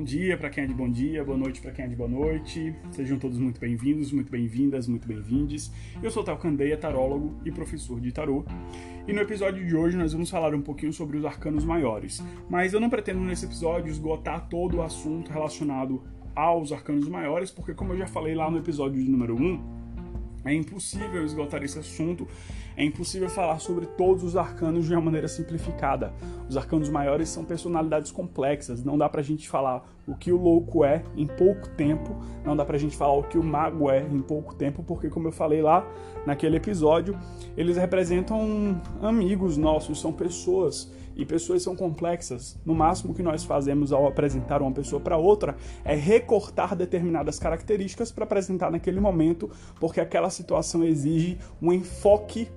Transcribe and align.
Bom 0.00 0.04
dia 0.04 0.34
para 0.34 0.48
quem 0.48 0.64
é 0.64 0.66
de 0.66 0.72
bom 0.72 0.88
dia, 0.88 1.22
boa 1.22 1.36
noite 1.36 1.60
para 1.60 1.72
quem 1.72 1.84
é 1.84 1.88
de 1.88 1.94
boa 1.94 2.08
noite. 2.08 2.74
Sejam 2.90 3.18
todos 3.18 3.36
muito 3.36 3.60
bem-vindos, 3.60 4.10
muito 4.12 4.32
bem-vindas, 4.32 4.88
muito 4.88 5.06
bem-vindes. 5.06 5.70
Eu 6.02 6.10
sou 6.10 6.24
Tal 6.24 6.38
Candeia, 6.38 6.74
tarólogo 6.74 7.38
e 7.44 7.52
professor 7.52 8.00
de 8.00 8.10
tarô. 8.10 8.42
E 9.06 9.12
no 9.12 9.20
episódio 9.20 9.62
de 9.62 9.76
hoje 9.76 9.98
nós 9.98 10.14
vamos 10.14 10.30
falar 10.30 10.54
um 10.54 10.62
pouquinho 10.62 10.90
sobre 10.90 11.18
os 11.18 11.24
arcanos 11.26 11.66
maiores. 11.66 12.24
Mas 12.48 12.72
eu 12.72 12.80
não 12.80 12.88
pretendo 12.88 13.20
nesse 13.20 13.44
episódio 13.44 13.90
esgotar 13.90 14.48
todo 14.48 14.78
o 14.78 14.82
assunto 14.82 15.30
relacionado 15.30 16.02
aos 16.34 16.72
arcanos 16.72 17.06
maiores, 17.06 17.50
porque 17.50 17.74
como 17.74 17.92
eu 17.92 17.98
já 17.98 18.06
falei 18.06 18.34
lá 18.34 18.50
no 18.50 18.56
episódio 18.56 19.04
de 19.04 19.10
número 19.10 19.36
1, 19.36 19.80
é 20.46 20.54
impossível 20.54 21.22
esgotar 21.22 21.62
esse 21.62 21.78
assunto, 21.78 22.26
é 22.80 22.84
impossível 22.84 23.28
falar 23.28 23.58
sobre 23.58 23.84
todos 23.84 24.24
os 24.24 24.36
arcanos 24.36 24.86
de 24.86 24.94
uma 24.94 25.02
maneira 25.02 25.28
simplificada. 25.28 26.14
Os 26.48 26.56
arcanos 26.56 26.88
maiores 26.88 27.28
são 27.28 27.44
personalidades 27.44 28.10
complexas, 28.10 28.82
não 28.82 28.96
dá 28.96 29.06
pra 29.06 29.20
gente 29.20 29.50
falar 29.50 29.86
o 30.08 30.14
que 30.14 30.32
o 30.32 30.40
louco 30.40 30.82
é 30.82 31.02
em 31.14 31.26
pouco 31.26 31.68
tempo, 31.68 32.16
não 32.42 32.56
dá 32.56 32.64
pra 32.64 32.78
gente 32.78 32.96
falar 32.96 33.12
o 33.12 33.22
que 33.22 33.36
o 33.36 33.44
mago 33.44 33.90
é 33.90 34.00
em 34.00 34.22
pouco 34.22 34.54
tempo, 34.54 34.82
porque, 34.82 35.10
como 35.10 35.28
eu 35.28 35.32
falei 35.32 35.60
lá 35.60 35.86
naquele 36.24 36.56
episódio, 36.56 37.18
eles 37.54 37.76
representam 37.76 38.80
amigos 39.02 39.58
nossos, 39.58 40.00
são 40.00 40.10
pessoas 40.10 40.90
e 41.14 41.26
pessoas 41.26 41.62
são 41.62 41.76
complexas. 41.76 42.58
No 42.64 42.74
máximo 42.74 43.12
que 43.12 43.22
nós 43.22 43.44
fazemos 43.44 43.92
ao 43.92 44.06
apresentar 44.06 44.62
uma 44.62 44.72
pessoa 44.72 45.00
para 45.00 45.18
outra 45.18 45.54
é 45.84 45.94
recortar 45.94 46.74
determinadas 46.74 47.38
características 47.38 48.10
para 48.10 48.24
apresentar 48.24 48.70
naquele 48.70 49.00
momento, 49.00 49.50
porque 49.78 50.00
aquela 50.00 50.30
situação 50.30 50.82
exige 50.82 51.38
um 51.60 51.74
enfoque 51.74 52.48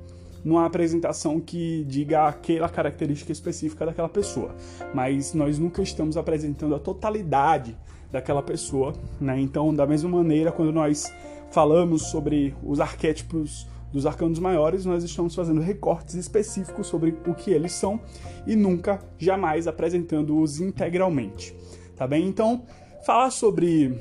numa 0.43 0.65
apresentação 0.65 1.39
que 1.39 1.83
diga 1.85 2.27
aquela 2.27 2.69
característica 2.69 3.31
específica 3.31 3.85
daquela 3.85 4.09
pessoa. 4.09 4.55
Mas 4.93 5.33
nós 5.33 5.57
nunca 5.57 5.81
estamos 5.81 6.17
apresentando 6.17 6.75
a 6.75 6.79
totalidade 6.79 7.77
daquela 8.11 8.43
pessoa, 8.43 8.93
né? 9.19 9.39
Então, 9.39 9.73
da 9.73 9.87
mesma 9.87 10.09
maneira, 10.09 10.51
quando 10.51 10.71
nós 10.71 11.11
falamos 11.51 12.03
sobre 12.03 12.55
os 12.63 12.79
arquétipos 12.79 13.67
dos 13.91 14.05
arcanos 14.07 14.39
maiores, 14.39 14.85
nós 14.85 15.03
estamos 15.03 15.35
fazendo 15.35 15.61
recortes 15.61 16.15
específicos 16.15 16.87
sobre 16.87 17.15
o 17.27 17.33
que 17.35 17.51
eles 17.51 17.71
são 17.73 17.99
e 18.45 18.55
nunca, 18.55 18.99
jamais 19.19 19.67
apresentando-os 19.67 20.59
integralmente. 20.59 21.55
Tá 21.95 22.07
bem? 22.07 22.27
Então, 22.27 22.63
falar 23.05 23.29
sobre 23.29 23.95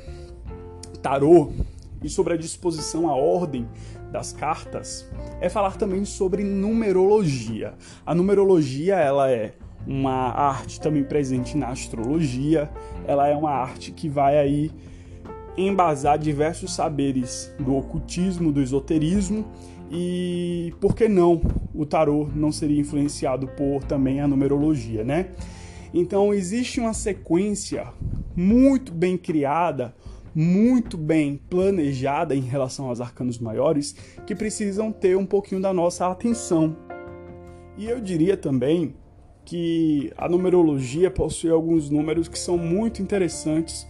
tarô 1.02 1.52
e 2.02 2.08
sobre 2.08 2.32
a 2.34 2.36
disposição, 2.36 3.08
a 3.08 3.14
ordem 3.14 3.68
das 4.12 4.32
cartas 4.32 5.08
é 5.40 5.48
falar 5.48 5.76
também 5.76 6.04
sobre 6.04 6.44
numerologia. 6.44 7.74
A 8.06 8.14
numerologia, 8.14 8.96
ela 8.96 9.30
é 9.30 9.54
uma 9.86 10.30
arte 10.30 10.80
também 10.80 11.02
presente 11.02 11.56
na 11.56 11.68
astrologia, 11.68 12.70
ela 13.06 13.26
é 13.26 13.34
uma 13.34 13.50
arte 13.50 13.90
que 13.90 14.08
vai 14.08 14.38
aí 14.38 14.70
embasar 15.56 16.18
diversos 16.18 16.74
saberes 16.74 17.52
do 17.58 17.76
ocultismo, 17.76 18.52
do 18.52 18.62
esoterismo 18.62 19.44
e 19.90 20.72
por 20.80 20.94
que 20.94 21.08
não 21.08 21.42
o 21.74 21.84
tarô 21.84 22.28
não 22.34 22.52
seria 22.52 22.80
influenciado 22.80 23.48
por 23.48 23.82
também 23.84 24.20
a 24.20 24.28
numerologia, 24.28 25.04
né? 25.04 25.30
Então 25.92 26.32
existe 26.32 26.80
uma 26.80 26.94
sequência 26.94 27.86
muito 28.34 28.92
bem 28.92 29.18
criada, 29.18 29.94
muito 30.34 30.96
bem 30.96 31.36
planejada 31.48 32.34
em 32.34 32.40
relação 32.40 32.88
aos 32.88 33.00
arcanos 33.00 33.38
maiores 33.38 33.94
que 34.26 34.34
precisam 34.34 34.90
ter 34.90 35.16
um 35.16 35.26
pouquinho 35.26 35.60
da 35.60 35.72
nossa 35.72 36.06
atenção. 36.06 36.76
E 37.76 37.86
eu 37.86 38.00
diria 38.00 38.36
também 38.36 38.94
que 39.44 40.12
a 40.16 40.28
numerologia 40.28 41.10
possui 41.10 41.50
alguns 41.50 41.90
números 41.90 42.28
que 42.28 42.38
são 42.38 42.56
muito 42.56 43.02
interessantes 43.02 43.86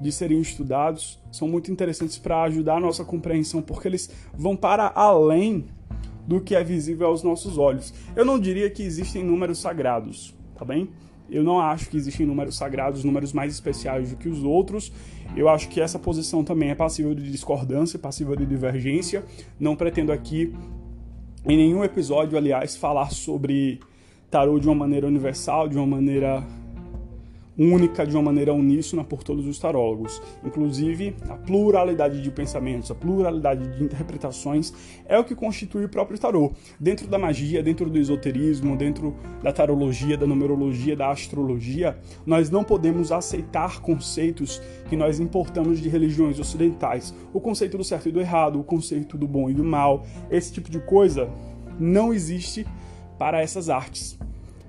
de 0.00 0.10
serem 0.10 0.40
estudados 0.40 1.20
são 1.30 1.46
muito 1.46 1.70
interessantes 1.70 2.18
para 2.18 2.42
ajudar 2.44 2.76
a 2.76 2.80
nossa 2.80 3.04
compreensão, 3.04 3.60
porque 3.60 3.86
eles 3.86 4.10
vão 4.34 4.56
para 4.56 4.90
além 4.94 5.66
do 6.26 6.40
que 6.40 6.54
é 6.54 6.64
visível 6.64 7.08
aos 7.08 7.22
nossos 7.22 7.58
olhos. 7.58 7.92
Eu 8.16 8.24
não 8.24 8.38
diria 8.38 8.70
que 8.70 8.82
existem 8.82 9.22
números 9.22 9.58
sagrados, 9.58 10.34
tá 10.56 10.64
bem? 10.64 10.90
Eu 11.30 11.44
não 11.44 11.60
acho 11.60 11.88
que 11.88 11.96
existem 11.96 12.26
números 12.26 12.56
sagrados, 12.56 13.04
números 13.04 13.32
mais 13.32 13.52
especiais 13.52 14.10
do 14.10 14.16
que 14.16 14.28
os 14.28 14.42
outros. 14.42 14.92
Eu 15.36 15.48
acho 15.48 15.68
que 15.68 15.80
essa 15.80 15.98
posição 15.98 16.42
também 16.42 16.70
é 16.70 16.74
passível 16.74 17.14
de 17.14 17.30
discordância, 17.30 17.98
passível 17.98 18.34
de 18.34 18.44
divergência. 18.44 19.24
Não 19.58 19.76
pretendo 19.76 20.12
aqui, 20.12 20.52
em 21.46 21.56
nenhum 21.56 21.84
episódio, 21.84 22.36
aliás, 22.36 22.76
falar 22.76 23.10
sobre 23.12 23.80
tarô 24.30 24.58
de 24.58 24.66
uma 24.66 24.74
maneira 24.74 25.06
universal, 25.06 25.68
de 25.68 25.76
uma 25.76 25.86
maneira 25.86 26.44
única 27.58 28.06
de 28.06 28.14
uma 28.14 28.22
maneira 28.22 28.54
uníssona 28.54 29.04
por 29.04 29.22
todos 29.22 29.46
os 29.46 29.58
tarólogos. 29.58 30.20
Inclusive, 30.44 31.14
a 31.28 31.36
pluralidade 31.36 32.22
de 32.22 32.30
pensamentos, 32.30 32.90
a 32.90 32.94
pluralidade 32.94 33.76
de 33.76 33.84
interpretações 33.84 34.72
é 35.06 35.18
o 35.18 35.24
que 35.24 35.34
constitui 35.34 35.84
o 35.84 35.88
próprio 35.88 36.18
tarô. 36.18 36.52
Dentro 36.78 37.06
da 37.06 37.18
magia, 37.18 37.62
dentro 37.62 37.88
do 37.90 37.98
esoterismo, 37.98 38.76
dentro 38.76 39.14
da 39.42 39.52
tarologia, 39.52 40.16
da 40.16 40.26
numerologia, 40.26 40.96
da 40.96 41.10
astrologia, 41.10 41.98
nós 42.24 42.50
não 42.50 42.64
podemos 42.64 43.12
aceitar 43.12 43.80
conceitos 43.80 44.60
que 44.88 44.96
nós 44.96 45.20
importamos 45.20 45.80
de 45.80 45.88
religiões 45.88 46.38
ocidentais. 46.38 47.14
O 47.32 47.40
conceito 47.40 47.76
do 47.76 47.84
certo 47.84 48.08
e 48.08 48.12
do 48.12 48.20
errado, 48.20 48.58
o 48.58 48.64
conceito 48.64 49.18
do 49.18 49.26
bom 49.26 49.50
e 49.50 49.54
do 49.54 49.64
mal, 49.64 50.04
esse 50.30 50.52
tipo 50.52 50.70
de 50.70 50.80
coisa 50.80 51.30
não 51.78 52.12
existe 52.12 52.66
para 53.18 53.40
essas 53.40 53.68
artes. 53.68 54.18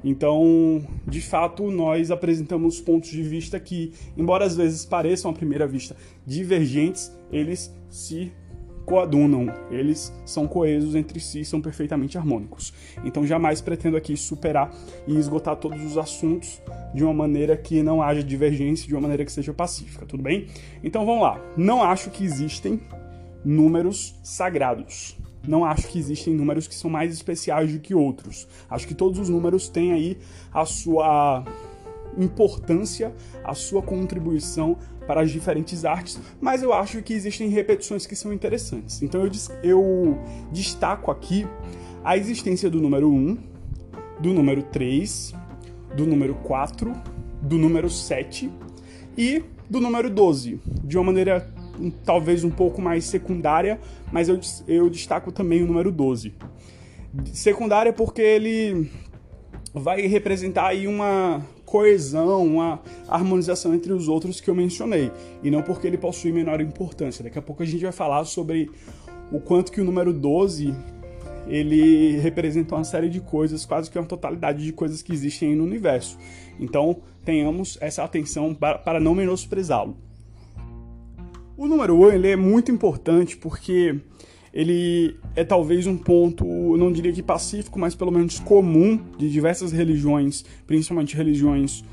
Então, 0.03 0.81
de 1.07 1.21
fato, 1.21 1.69
nós 1.69 2.11
apresentamos 2.11 2.81
pontos 2.81 3.09
de 3.09 3.21
vista 3.21 3.59
que, 3.59 3.93
embora 4.17 4.45
às 4.45 4.55
vezes 4.55 4.85
pareçam 4.85 5.31
à 5.31 5.33
primeira 5.33 5.67
vista 5.67 5.95
divergentes, 6.25 7.11
eles 7.31 7.73
se 7.89 8.31
coadunam, 8.85 9.53
eles 9.69 10.11
são 10.25 10.47
coesos 10.47 10.95
entre 10.95 11.19
si, 11.19 11.45
são 11.45 11.61
perfeitamente 11.61 12.17
harmônicos. 12.17 12.73
Então, 13.03 13.25
jamais 13.25 13.61
pretendo 13.61 13.95
aqui 13.95 14.17
superar 14.17 14.71
e 15.07 15.15
esgotar 15.15 15.55
todos 15.55 15.83
os 15.83 15.97
assuntos 15.97 16.61
de 16.93 17.03
uma 17.03 17.13
maneira 17.13 17.55
que 17.55 17.83
não 17.83 18.01
haja 18.01 18.23
divergência, 18.23 18.87
de 18.87 18.93
uma 18.93 19.01
maneira 19.01 19.23
que 19.23 19.31
seja 19.31 19.53
pacífica, 19.53 20.05
tudo 20.05 20.23
bem? 20.23 20.47
Então, 20.83 21.05
vamos 21.05 21.21
lá. 21.21 21.39
Não 21.55 21.83
acho 21.83 22.09
que 22.09 22.23
existem 22.23 22.81
números 23.45 24.19
sagrados 24.23 25.17
não 25.47 25.65
acho 25.65 25.87
que 25.87 25.97
existem 25.97 26.33
números 26.33 26.67
que 26.67 26.75
são 26.75 26.89
mais 26.89 27.13
especiais 27.13 27.71
do 27.73 27.79
que 27.79 27.95
outros. 27.95 28.47
Acho 28.69 28.87
que 28.87 28.93
todos 28.93 29.19
os 29.19 29.29
números 29.29 29.67
têm 29.67 29.91
aí 29.91 30.17
a 30.53 30.65
sua 30.65 31.43
importância, 32.17 33.13
a 33.43 33.53
sua 33.53 33.81
contribuição 33.81 34.77
para 35.07 35.21
as 35.21 35.31
diferentes 35.31 35.83
artes, 35.83 36.19
mas 36.39 36.61
eu 36.61 36.73
acho 36.73 37.01
que 37.01 37.13
existem 37.13 37.49
repetições 37.49 38.05
que 38.05 38.15
são 38.15 38.31
interessantes. 38.31 39.01
Então 39.01 39.25
eu, 39.25 39.31
eu 39.63 40.19
destaco 40.51 41.09
aqui 41.09 41.47
a 42.03 42.17
existência 42.17 42.69
do 42.69 42.79
número 42.79 43.11
1, 43.11 43.37
do 44.19 44.33
número 44.33 44.63
3, 44.63 45.33
do 45.95 46.05
número 46.05 46.35
4, 46.35 46.93
do 47.41 47.57
número 47.57 47.89
7 47.89 48.51
e 49.17 49.43
do 49.69 49.79
número 49.79 50.09
12, 50.09 50.59
de 50.83 50.97
uma 50.97 51.05
maneira 51.05 51.51
talvez 51.89 52.43
um 52.43 52.49
pouco 52.49 52.81
mais 52.81 53.05
secundária, 53.05 53.79
mas 54.11 54.29
eu, 54.29 54.39
eu 54.67 54.89
destaco 54.89 55.31
também 55.31 55.63
o 55.63 55.67
número 55.67 55.91
12. 55.91 56.33
Secundária 57.33 57.91
porque 57.91 58.21
ele 58.21 58.89
vai 59.73 60.01
representar 60.01 60.67
aí 60.67 60.87
uma 60.87 61.45
coesão, 61.65 62.45
uma 62.45 62.81
harmonização 63.07 63.73
entre 63.73 63.93
os 63.93 64.09
outros 64.09 64.41
que 64.41 64.49
eu 64.49 64.55
mencionei, 64.55 65.09
e 65.41 65.49
não 65.49 65.61
porque 65.61 65.87
ele 65.87 65.97
possui 65.97 66.31
menor 66.31 66.59
importância. 66.59 67.23
Daqui 67.23 67.39
a 67.39 67.41
pouco 67.41 67.63
a 67.63 67.65
gente 67.65 67.81
vai 67.81 67.93
falar 67.93 68.25
sobre 68.25 68.69
o 69.31 69.39
quanto 69.39 69.71
que 69.71 69.79
o 69.79 69.83
número 69.83 70.11
12 70.11 70.75
ele 71.47 72.17
representa 72.19 72.75
uma 72.75 72.83
série 72.83 73.09
de 73.09 73.19
coisas, 73.19 73.65
quase 73.65 73.89
que 73.89 73.97
uma 73.97 74.05
totalidade 74.05 74.63
de 74.63 74.71
coisas 74.71 75.01
que 75.01 75.11
existem 75.11 75.55
no 75.55 75.63
universo. 75.63 76.17
Então, 76.59 76.97
tenhamos 77.25 77.77
essa 77.81 78.03
atenção 78.03 78.53
para 78.53 78.99
não 78.99 79.15
menosprezá-lo. 79.15 79.97
O 81.57 81.67
número 81.67 81.95
1 81.95 82.11
ele 82.11 82.27
é 82.29 82.35
muito 82.35 82.71
importante 82.71 83.37
porque 83.37 83.99
ele 84.53 85.15
é 85.35 85.43
talvez 85.43 85.87
um 85.87 85.97
ponto, 85.97 86.45
não 86.77 86.91
diria 86.91 87.11
que 87.11 87.23
pacífico, 87.23 87.79
mas 87.79 87.95
pelo 87.95 88.11
menos 88.11 88.39
comum 88.39 88.99
de 89.17 89.29
diversas 89.29 89.71
religiões, 89.71 90.43
principalmente 90.67 91.15
religiões 91.15 91.83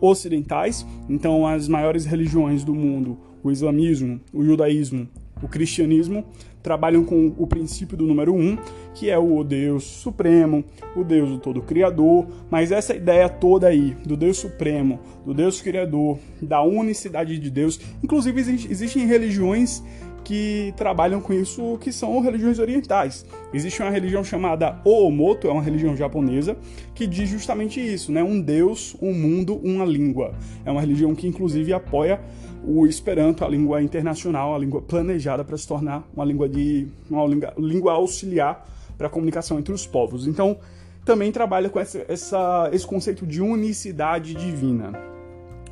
ocidentais. 0.00 0.86
Então, 1.08 1.46
as 1.46 1.68
maiores 1.68 2.04
religiões 2.04 2.64
do 2.64 2.74
mundo, 2.74 3.18
o 3.42 3.50
islamismo, 3.50 4.20
o 4.32 4.44
judaísmo, 4.44 5.08
o 5.42 5.48
cristianismo, 5.48 6.24
trabalham 6.68 7.02
com 7.02 7.32
o 7.38 7.46
princípio 7.46 7.96
do 7.96 8.06
número 8.06 8.34
um, 8.34 8.58
que 8.94 9.08
é 9.08 9.16
o 9.16 9.42
Deus 9.42 9.84
Supremo, 9.84 10.62
o 10.94 11.02
Deus 11.02 11.30
do 11.30 11.38
Todo 11.38 11.62
Criador, 11.62 12.26
mas 12.50 12.70
essa 12.70 12.94
ideia 12.94 13.26
toda 13.26 13.68
aí 13.68 13.96
do 14.04 14.18
Deus 14.18 14.36
Supremo, 14.36 15.00
do 15.24 15.32
Deus 15.32 15.62
Criador, 15.62 16.18
da 16.42 16.60
unicidade 16.60 17.38
de 17.38 17.50
Deus, 17.50 17.80
inclusive 18.02 18.38
existem 18.68 19.06
religiões 19.06 19.82
que 20.22 20.74
trabalham 20.76 21.22
com 21.22 21.32
isso, 21.32 21.78
que 21.80 21.90
são 21.90 22.20
religiões 22.20 22.58
orientais. 22.58 23.24
Existe 23.50 23.80
uma 23.80 23.90
religião 23.90 24.22
chamada 24.22 24.78
Oomoto, 24.84 25.48
é 25.48 25.50
uma 25.50 25.62
religião 25.62 25.96
japonesa, 25.96 26.54
que 26.94 27.06
diz 27.06 27.30
justamente 27.30 27.80
isso, 27.80 28.12
né? 28.12 28.22
Um 28.22 28.38
Deus, 28.38 28.94
um 29.00 29.14
mundo, 29.14 29.58
uma 29.64 29.86
língua. 29.86 30.34
É 30.66 30.70
uma 30.70 30.82
religião 30.82 31.14
que 31.14 31.26
inclusive 31.26 31.72
apoia 31.72 32.20
o 32.64 32.86
Esperanto, 32.86 33.44
a 33.44 33.48
língua 33.48 33.82
internacional, 33.82 34.54
a 34.54 34.58
língua 34.58 34.82
planejada 34.82 35.44
para 35.44 35.56
se 35.56 35.66
tornar 35.66 36.08
uma 36.14 36.24
língua 36.24 36.48
de 36.48 36.86
uma 37.10 37.26
língua, 37.26 37.54
língua 37.56 37.92
auxiliar 37.92 38.66
para 38.96 39.06
a 39.06 39.10
comunicação 39.10 39.58
entre 39.58 39.72
os 39.72 39.86
povos. 39.86 40.26
Então, 40.26 40.58
também 41.04 41.32
trabalha 41.32 41.70
com 41.70 41.80
essa, 41.80 42.04
essa, 42.08 42.68
esse 42.72 42.86
conceito 42.86 43.26
de 43.26 43.40
unicidade 43.40 44.34
divina. 44.34 44.92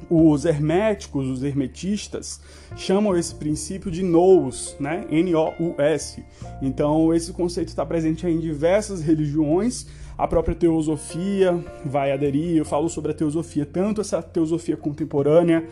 Os 0.08 0.44
herméticos, 0.44 1.26
os 1.26 1.42
hermetistas, 1.42 2.40
chamam 2.76 3.16
esse 3.18 3.34
princípio 3.34 3.90
de 3.90 4.02
nous, 4.02 4.76
né? 4.78 5.04
N-O-U-S. 5.10 6.24
Então, 6.62 7.12
esse 7.12 7.32
conceito 7.32 7.68
está 7.68 7.84
presente 7.84 8.26
em 8.26 8.38
diversas 8.38 9.02
religiões. 9.02 9.86
A 10.16 10.26
própria 10.26 10.54
teosofia 10.54 11.62
vai 11.84 12.12
aderir. 12.12 12.56
Eu 12.56 12.64
falo 12.64 12.88
sobre 12.88 13.10
a 13.10 13.14
teosofia, 13.14 13.66
tanto 13.66 14.00
essa 14.00 14.22
teosofia 14.22 14.76
contemporânea, 14.76 15.66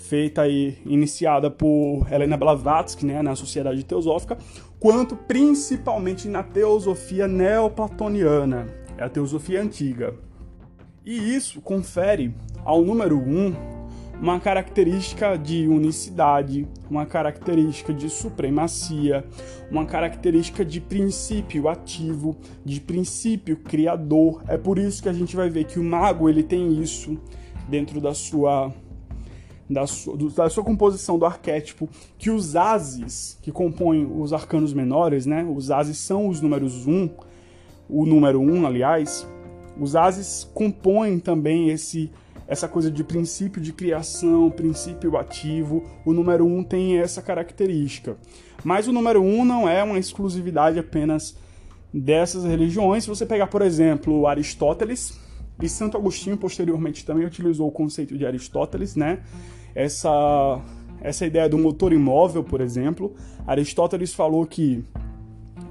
feita 0.00 0.48
e 0.48 0.78
iniciada 0.84 1.50
por 1.50 2.06
Helena 2.10 2.36
Blavatsky, 2.36 3.04
né, 3.04 3.22
na 3.22 3.36
Sociedade 3.36 3.84
Teosófica, 3.84 4.38
quanto 4.78 5.14
principalmente 5.14 6.26
na 6.26 6.42
teosofia 6.42 7.28
neoplatoniana, 7.28 8.66
é 8.96 9.04
a 9.04 9.08
teosofia 9.08 9.62
antiga. 9.62 10.14
E 11.04 11.34
isso 11.34 11.60
confere 11.60 12.34
ao 12.64 12.82
número 12.82 13.18
1 13.18 13.46
um, 13.46 13.54
uma 14.20 14.38
característica 14.38 15.36
de 15.36 15.66
unicidade, 15.66 16.66
uma 16.90 17.06
característica 17.06 17.92
de 17.92 18.10
supremacia, 18.10 19.24
uma 19.70 19.86
característica 19.86 20.64
de 20.64 20.80
princípio 20.80 21.68
ativo, 21.68 22.36
de 22.64 22.80
princípio 22.80 23.56
criador. 23.56 24.42
É 24.46 24.58
por 24.58 24.78
isso 24.78 25.02
que 25.02 25.08
a 25.08 25.12
gente 25.12 25.34
vai 25.34 25.48
ver 25.48 25.64
que 25.64 25.78
o 25.78 25.84
mago 25.84 26.28
ele 26.28 26.42
tem 26.42 26.82
isso 26.82 27.18
dentro 27.68 28.00
da 28.00 28.12
sua 28.12 28.72
da 29.70 29.86
sua, 29.86 30.16
da 30.16 30.50
sua 30.50 30.64
composição 30.64 31.16
do 31.16 31.24
arquétipo, 31.24 31.88
que 32.18 32.28
os 32.28 32.56
ases 32.56 33.38
que 33.40 33.52
compõem 33.52 34.04
os 34.04 34.32
arcanos 34.32 34.72
menores, 34.72 35.26
né? 35.26 35.44
Os 35.44 35.70
ases 35.70 35.96
são 35.98 36.28
os 36.28 36.40
números 36.40 36.88
1, 36.88 37.08
o 37.88 38.04
número 38.04 38.40
1, 38.40 38.66
aliás, 38.66 39.26
os 39.78 39.94
ases 39.94 40.48
compõem 40.52 41.20
também 41.20 41.70
esse 41.70 42.10
essa 42.48 42.66
coisa 42.66 42.90
de 42.90 43.04
princípio 43.04 43.62
de 43.62 43.72
criação, 43.72 44.50
princípio 44.50 45.16
ativo. 45.16 45.84
O 46.04 46.12
número 46.12 46.44
1 46.44 46.64
tem 46.64 46.98
essa 46.98 47.22
característica. 47.22 48.16
Mas 48.64 48.88
o 48.88 48.92
número 48.92 49.22
1 49.22 49.44
não 49.44 49.68
é 49.68 49.84
uma 49.84 50.00
exclusividade 50.00 50.76
apenas 50.76 51.36
dessas 51.94 52.42
religiões. 52.42 53.04
Se 53.04 53.08
você 53.08 53.24
pegar, 53.24 53.46
por 53.46 53.62
exemplo, 53.62 54.26
Aristóteles, 54.26 55.16
e 55.62 55.68
Santo 55.68 55.96
Agostinho 55.96 56.36
posteriormente 56.36 57.04
também 57.04 57.26
utilizou 57.26 57.68
o 57.68 57.72
conceito 57.72 58.16
de 58.16 58.24
Aristóteles, 58.24 58.96
né? 58.96 59.20
Essa, 59.74 60.60
essa 61.00 61.26
ideia 61.26 61.48
do 61.48 61.58
motor 61.58 61.92
imóvel, 61.92 62.42
por 62.42 62.60
exemplo. 62.60 63.14
Aristóteles 63.46 64.12
falou 64.12 64.46
que 64.46 64.84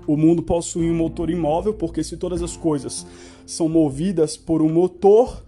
o 0.07 0.17
mundo 0.17 0.41
possui 0.41 0.89
um 0.89 0.95
motor 0.95 1.29
imóvel, 1.29 1.73
porque 1.73 2.03
se 2.03 2.17
todas 2.17 2.41
as 2.41 2.57
coisas 2.57 3.05
são 3.45 3.69
movidas 3.69 4.35
por 4.35 4.61
um 4.61 4.69
motor, 4.69 5.43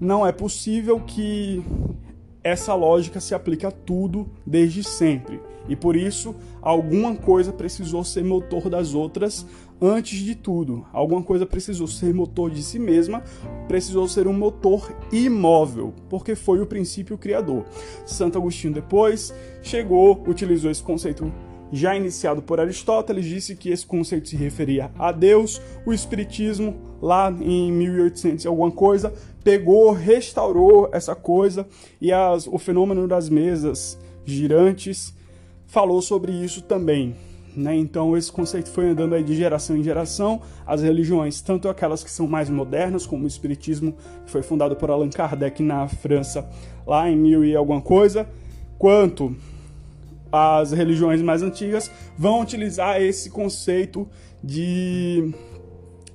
não 0.00 0.26
é 0.26 0.32
possível 0.32 1.00
que 1.00 1.62
essa 2.42 2.74
lógica 2.74 3.20
se 3.20 3.34
aplique 3.34 3.64
a 3.64 3.70
tudo 3.70 4.28
desde 4.44 4.82
sempre. 4.82 5.40
E 5.68 5.76
por 5.76 5.94
isso, 5.94 6.34
alguma 6.60 7.14
coisa 7.14 7.52
precisou 7.52 8.02
ser 8.02 8.24
motor 8.24 8.68
das 8.68 8.94
outras 8.94 9.46
antes 9.82 10.20
de 10.20 10.36
tudo. 10.36 10.86
Alguma 10.92 11.22
coisa 11.22 11.44
precisou 11.44 11.88
ser 11.88 12.14
motor 12.14 12.50
de 12.50 12.62
si 12.62 12.78
mesma, 12.78 13.24
precisou 13.66 14.06
ser 14.06 14.28
um 14.28 14.32
motor 14.32 14.96
imóvel, 15.10 15.92
porque 16.08 16.36
foi 16.36 16.60
o 16.60 16.66
princípio 16.66 17.18
criador. 17.18 17.64
Santo 18.06 18.38
Agostinho 18.38 18.72
depois 18.72 19.34
chegou, 19.60 20.22
utilizou 20.28 20.70
esse 20.70 20.82
conceito 20.82 21.32
já 21.72 21.96
iniciado 21.96 22.42
por 22.42 22.60
Aristóteles, 22.60 23.24
disse 23.24 23.56
que 23.56 23.70
esse 23.70 23.84
conceito 23.84 24.28
se 24.28 24.36
referia 24.36 24.90
a 24.98 25.10
Deus. 25.10 25.60
O 25.84 25.92
Espiritismo, 25.92 26.76
lá 27.00 27.30
em 27.30 27.72
1800 27.72 28.44
e 28.44 28.48
alguma 28.48 28.70
coisa, 28.70 29.12
pegou, 29.42 29.90
restaurou 29.90 30.90
essa 30.92 31.14
coisa 31.14 31.66
e 32.00 32.12
as, 32.12 32.46
o 32.46 32.58
fenômeno 32.58 33.08
das 33.08 33.28
mesas 33.28 33.98
girantes 34.24 35.14
falou 35.66 36.02
sobre 36.02 36.30
isso 36.30 36.62
também. 36.62 37.16
Né? 37.54 37.76
Então 37.76 38.16
esse 38.16 38.32
conceito 38.32 38.70
foi 38.70 38.90
andando 38.90 39.14
aí 39.14 39.22
de 39.22 39.34
geração 39.34 39.76
em 39.76 39.82
geração. 39.82 40.40
As 40.66 40.82
religiões, 40.82 41.40
tanto 41.40 41.68
aquelas 41.68 42.02
que 42.02 42.10
são 42.10 42.26
mais 42.26 42.48
modernas, 42.48 43.06
como 43.06 43.24
o 43.24 43.26
Espiritismo, 43.26 43.94
que 44.24 44.30
foi 44.30 44.42
fundado 44.42 44.74
por 44.76 44.90
Allan 44.90 45.10
Kardec 45.10 45.62
na 45.62 45.86
França 45.88 46.48
lá 46.86 47.08
em 47.10 47.16
mil 47.16 47.44
e 47.44 47.54
alguma 47.54 47.80
coisa, 47.80 48.26
quanto 48.78 49.36
as 50.30 50.72
religiões 50.72 51.20
mais 51.20 51.42
antigas, 51.42 51.90
vão 52.16 52.40
utilizar 52.40 53.00
esse 53.02 53.28
conceito 53.28 54.08
de 54.42 55.32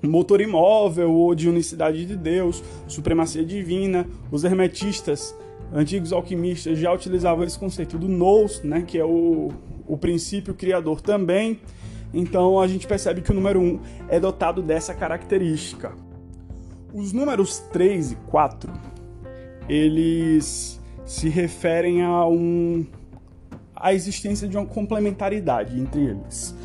motor 0.02 0.42
imóvel 0.42 1.12
ou 1.12 1.36
de 1.36 1.48
unicidade 1.48 2.06
de 2.06 2.16
Deus, 2.16 2.64
supremacia 2.88 3.46
divina. 3.46 4.08
Os 4.32 4.44
hermetistas, 4.44 5.36
antigos 5.74 6.14
alquimistas, 6.14 6.78
já 6.78 6.92
utilizavam 6.92 7.44
esse 7.44 7.58
conceito 7.58 7.98
do 7.98 8.08
nous, 8.08 8.62
né, 8.64 8.82
que 8.82 8.98
é 8.98 9.06
o 9.06 9.52
o 9.88 9.98
princípio 9.98 10.54
criador 10.54 11.02
também. 11.02 11.60
Então 12.14 12.60
a 12.60 12.68
gente 12.68 12.86
percebe 12.86 13.22
que 13.22 13.32
o 13.32 13.34
número 13.34 13.60
1 13.60 13.80
é 14.10 14.20
dotado 14.20 14.62
dessa 14.62 14.94
característica. 14.94 15.94
Os 16.94 17.14
números 17.14 17.60
3 17.72 18.12
e 18.12 18.16
4, 18.16 18.72
eles 19.68 20.80
se 21.06 21.30
referem 21.30 22.04
a 22.04 22.26
um 22.26 22.86
a 23.76 23.94
existência 23.94 24.48
de 24.48 24.58
uma 24.58 24.66
complementaridade 24.66 25.80
entre 25.80 26.02
eles. 26.02 26.56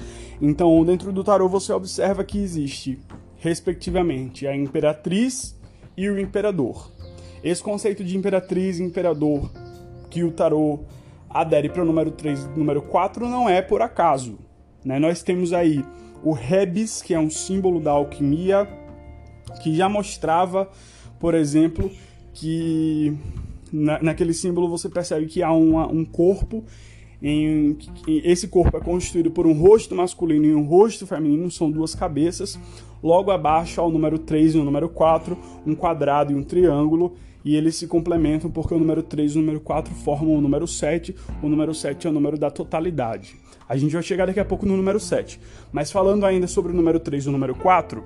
Então, 0.41 0.83
dentro 0.83 1.13
do 1.13 1.23
tarô 1.23 1.47
você 1.47 1.71
observa 1.71 2.25
que 2.25 2.39
existe, 2.39 2.99
respectivamente, 3.37 4.47
a 4.47 4.57
imperatriz 4.57 5.55
e 5.95 6.09
o 6.09 6.19
imperador. 6.19 6.91
Esse 7.43 7.63
conceito 7.63 8.05
de 8.05 8.17
imperatriz 8.17 8.79
e 8.79 8.83
imperador 8.83 9.51
que 10.11 10.23
o 10.23 10.31
tarô 10.31 10.81
adere 11.29 11.69
para 11.69 11.83
o 11.83 11.85
número 11.85 12.11
3 12.11 12.45
e 12.45 12.59
número 12.59 12.83
4 12.83 13.29
não 13.29 13.49
é 13.49 13.61
por 13.63 13.83
acaso. 13.83 14.39
Né? 14.85 14.99
Nós 14.99 15.23
temos 15.23 15.53
aí 15.53 15.85
o 16.23 16.33
Rebis, 16.33 17.03
que 17.03 17.15
é 17.15 17.19
um 17.19 17.31
símbolo 17.31 17.81
da 17.81 17.91
alquimia, 17.91 18.69
que 19.63 19.75
já 19.75 19.89
mostrava, 19.89 20.69
por 21.19 21.35
exemplo, 21.35 21.91
que 22.33 23.17
na, 23.73 24.01
naquele 24.03 24.33
símbolo 24.33 24.69
você 24.69 24.89
percebe 24.89 25.27
que 25.27 25.43
há 25.43 25.53
uma, 25.53 25.87
um 25.87 26.05
corpo 26.05 26.65
em, 27.23 27.79
esse 28.09 28.49
corpo 28.49 28.77
é 28.77 28.81
constituído 28.81 29.31
por 29.31 29.47
um 29.47 29.53
rosto 29.53 29.95
masculino 29.95 30.45
e 30.45 30.55
um 30.55 30.65
rosto 30.65 31.07
feminino, 31.07 31.49
são 31.53 31.71
duas 31.71 31.95
cabeças. 31.95 32.59
Logo 33.01 33.31
abaixo, 33.31 33.81
ao 33.81 33.91
número 33.91 34.19
3 34.19 34.57
e 34.57 34.59
o 34.59 34.65
número 34.65 34.89
4, 34.89 35.39
um 35.65 35.75
quadrado 35.75 36.33
e 36.33 36.35
um 36.35 36.43
triângulo 36.43 37.15
e 37.45 37.57
eles 37.57 37.77
se 37.77 37.87
complementam 37.87 38.51
porque 38.51 38.75
o 38.75 38.79
número 38.79 39.03
3 39.03 39.33
e 39.33 39.39
o 39.39 39.41
número 39.41 39.61
4 39.61 39.95
formam 39.95 40.37
o 40.37 40.41
número 40.41 40.67
7, 40.67 41.15
o 41.43 41.49
número 41.49 41.75
7 41.75 42.07
é 42.07 42.11
o 42.11 42.13
número 42.13 42.39
da 42.39 42.51
totalidade. 42.51 43.37
A 43.69 43.77
gente 43.77 43.93
vai 43.93 44.03
chegar 44.03 44.27
daqui 44.27 44.41
a 44.41 44.45
pouco 44.45 44.67
no 44.67 44.77
número 44.77 45.01
7, 45.01 45.41
mas 45.73 45.91
falando 45.91 46.27
ainda 46.27 46.47
sobre 46.47 46.73
o 46.73 46.75
número 46.75 47.01
3 47.01 47.25
e 47.25 47.29
o 47.29 47.33
número 47.33 47.55
4, 47.55 48.03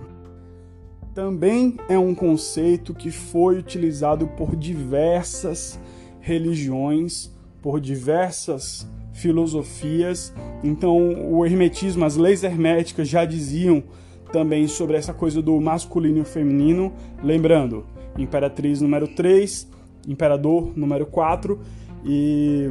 também 1.14 1.76
é 1.88 1.98
um 1.98 2.14
conceito 2.14 2.94
que 2.94 3.10
foi 3.10 3.58
utilizado 3.58 4.26
por 4.28 4.54
diversas 4.54 5.80
religiões, 6.20 7.32
por 7.62 7.80
diversas 7.80 8.86
filosofias. 9.14 10.32
Então, 10.62 11.32
o 11.32 11.44
hermetismo, 11.46 12.04
as 12.04 12.16
leis 12.16 12.44
herméticas 12.44 13.08
já 13.08 13.24
diziam 13.24 13.82
também 14.30 14.68
sobre 14.68 14.96
essa 14.96 15.14
coisa 15.14 15.40
do 15.40 15.58
masculino 15.58 16.20
e 16.20 16.24
feminino, 16.24 16.92
lembrando, 17.22 17.86
Imperatriz 18.18 18.80
número 18.80 19.08
3, 19.08 19.68
Imperador 20.08 20.72
número 20.76 21.06
4 21.06 21.58
e 22.04 22.70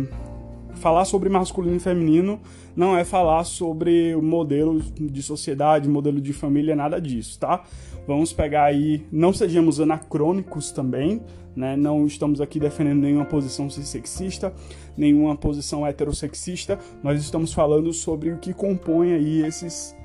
falar 0.76 1.06
sobre 1.06 1.30
masculino 1.30 1.78
e 1.78 1.80
feminino 1.80 2.40
não 2.76 2.98
é 2.98 3.04
falar 3.04 3.44
sobre 3.44 4.14
o 4.16 4.22
modelo 4.22 4.82
de 4.82 5.24
sociedade, 5.24 5.88
modelo 5.88 6.20
de 6.20 6.34
família, 6.34 6.76
nada 6.76 7.00
disso, 7.00 7.40
tá? 7.40 7.64
Vamos 8.06 8.34
pegar 8.34 8.66
aí, 8.66 9.06
não 9.12 9.34
sejamos 9.34 9.80
anacrônicos 9.80 10.72
também, 10.72 11.22
né? 11.56 11.76
Não 11.76 12.06
estamos 12.06 12.42
aqui 12.42 12.60
defendendo 12.60 13.02
nenhuma 13.02 13.26
posição 13.26 13.70
sexista, 13.70 14.54
nenhuma 14.98 15.36
posição 15.36 15.88
heterossexista. 15.88 16.78
Nós 17.02 17.22
estamos 17.22 17.54
falando 17.54 17.92
sobre 17.94 18.32
o 18.32 18.38
que 18.38 18.54
compõe 18.54 19.14
aí 19.14 19.42
esses 19.46 19.96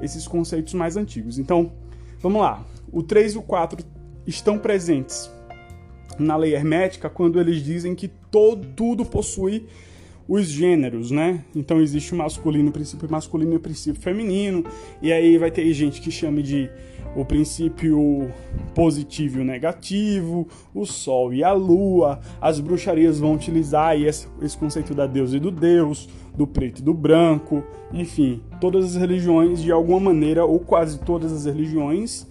esses 0.00 0.26
conceitos 0.26 0.74
mais 0.74 0.96
antigos. 0.96 1.38
Então, 1.38 1.72
vamos 2.20 2.40
lá. 2.40 2.64
O 2.90 3.02
3 3.02 3.34
e 3.34 3.38
o 3.38 3.42
4 3.42 3.84
estão 4.26 4.58
presentes 4.58 5.30
na 6.18 6.36
lei 6.36 6.54
hermética 6.54 7.08
quando 7.08 7.40
eles 7.40 7.62
dizem 7.62 7.94
que 7.94 8.08
todo, 8.08 8.66
tudo 8.74 9.04
possui 9.04 9.66
os 10.28 10.46
gêneros, 10.46 11.10
né? 11.10 11.44
Então 11.54 11.80
existe 11.80 12.14
o 12.14 12.16
masculino, 12.16 12.70
o 12.70 12.72
princípio 12.72 13.10
masculino 13.10 13.52
e 13.52 13.56
o 13.56 13.60
princípio 13.60 14.00
feminino, 14.00 14.64
e 15.00 15.12
aí 15.12 15.36
vai 15.36 15.50
ter 15.50 15.70
gente 15.72 16.00
que 16.00 16.10
chama 16.10 16.42
de 16.42 16.70
o 17.14 17.24
princípio 17.24 18.30
positivo 18.74 19.38
e 19.38 19.42
o 19.42 19.44
negativo, 19.44 20.48
o 20.74 20.86
sol 20.86 21.34
e 21.34 21.44
a 21.44 21.52
lua, 21.52 22.20
as 22.40 22.58
bruxarias 22.58 23.18
vão 23.18 23.34
utilizar 23.34 24.00
esse, 24.00 24.26
esse 24.40 24.56
conceito 24.56 24.94
da 24.94 25.06
deusa 25.06 25.36
e 25.36 25.40
do 25.40 25.50
deus, 25.50 26.08
do 26.34 26.46
preto 26.46 26.78
e 26.78 26.82
do 26.82 26.94
branco, 26.94 27.62
enfim, 27.92 28.42
todas 28.60 28.84
as 28.84 28.96
religiões 28.96 29.62
de 29.62 29.70
alguma 29.70 30.00
maneira, 30.00 30.44
ou 30.44 30.58
quase 30.58 30.98
todas 31.00 31.32
as 31.32 31.44
religiões, 31.44 32.26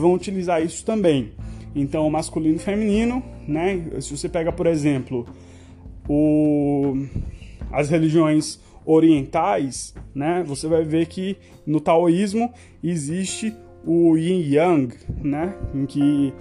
vão 0.00 0.12
utilizar 0.12 0.62
isso 0.62 0.84
também. 0.84 1.32
Então, 1.74 2.08
masculino 2.10 2.56
e 2.56 2.58
feminino, 2.58 3.22
né? 3.48 3.82
Se 4.00 4.16
você 4.16 4.28
pega, 4.28 4.52
por 4.52 4.66
exemplo, 4.66 5.26
o, 6.08 6.94
as 7.70 7.88
religiões 7.88 8.60
orientais, 8.84 9.94
né? 10.14 10.44
Você 10.46 10.68
vai 10.68 10.84
ver 10.84 11.06
que 11.06 11.36
no 11.66 11.80
taoísmo 11.80 12.52
existe 12.82 13.54
o 13.84 14.16
yin 14.16 14.40
yang, 14.52 14.94
né? 15.22 15.54
Em 15.74 15.86
que 15.86 16.32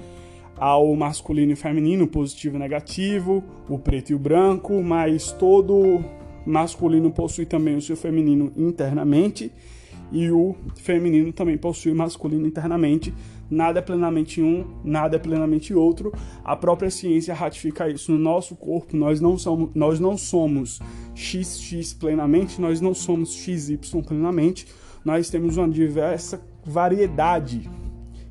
há 0.58 0.78
o 0.78 0.96
masculino 0.96 1.54
e 1.54 1.56
feminino, 1.56 2.08
positivo 2.08 2.58
e 2.58 2.60
negativo, 2.60 3.44
o 3.70 3.78
preto 3.78 4.12
e 4.12 4.16
o 4.16 4.20
branco, 4.20 4.82
mas 4.82 5.32
todo 5.32 6.04
masculino 6.46 7.10
possui 7.12 7.46
também 7.46 7.76
o 7.76 7.82
seu 7.82 7.98
feminino 7.98 8.52
internamente 8.56 9.52
e 10.12 10.30
o 10.30 10.56
feminino 10.76 11.34
também 11.34 11.58
possui 11.58 11.92
o 11.92 11.96
masculino 11.96 12.48
internamente. 12.48 13.14
Nada 13.50 13.80
é 13.80 13.82
plenamente 13.82 14.42
um, 14.42 14.66
nada 14.84 15.16
é 15.16 15.20
plenamente 15.20 15.74
outro. 15.74 16.12
A 16.44 16.56
própria 16.56 16.90
ciência 16.90 17.34
ratifica 17.34 17.90
isso 17.90 18.12
no 18.12 18.18
nosso 18.18 18.56
corpo. 18.56 18.96
Nós 18.96 19.22
não 19.22 19.38
somos, 19.38 19.70
nós 19.76 20.00
não 20.00 20.18
somos 20.18 20.80
XX 21.16 21.94
plenamente, 21.94 22.60
nós 22.60 22.82
não 22.82 22.94
somos 22.94 23.34
XY 23.34 23.78
plenamente. 24.06 24.68
Nós 25.04 25.30
temos 25.30 25.58
uma 25.58 25.70
diversa 25.70 26.42
variedade 26.66 27.70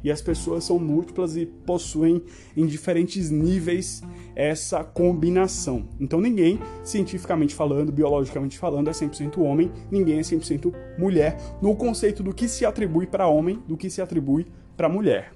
e 0.05 0.11
as 0.11 0.21
pessoas 0.21 0.65
são 0.65 0.79
múltiplas 0.79 1.35
e 1.35 1.47
possuem 1.47 2.23
em 2.55 2.67
diferentes 2.67 3.31
níveis 3.31 4.03
essa 4.37 4.85
combinação. 4.85 5.89
Então 5.99 6.21
ninguém, 6.21 6.61
cientificamente 6.85 7.55
falando, 7.55 7.91
biologicamente 7.91 8.59
falando, 8.59 8.89
é 8.89 8.93
100% 8.93 9.39
homem, 9.39 9.73
ninguém 9.91 10.19
é 10.19 10.23
100% 10.23 10.73
mulher, 10.99 11.39
no 11.63 11.75
conceito 11.75 12.23
do 12.23 12.35
que 12.35 12.47
se 12.47 12.67
atribui 12.67 13.07
para 13.07 13.27
homem, 13.27 13.63
do 13.67 13.79
que 13.79 13.89
se 13.89 14.03
atribui 14.03 14.47
para 14.77 14.89
mulher. 14.89 15.33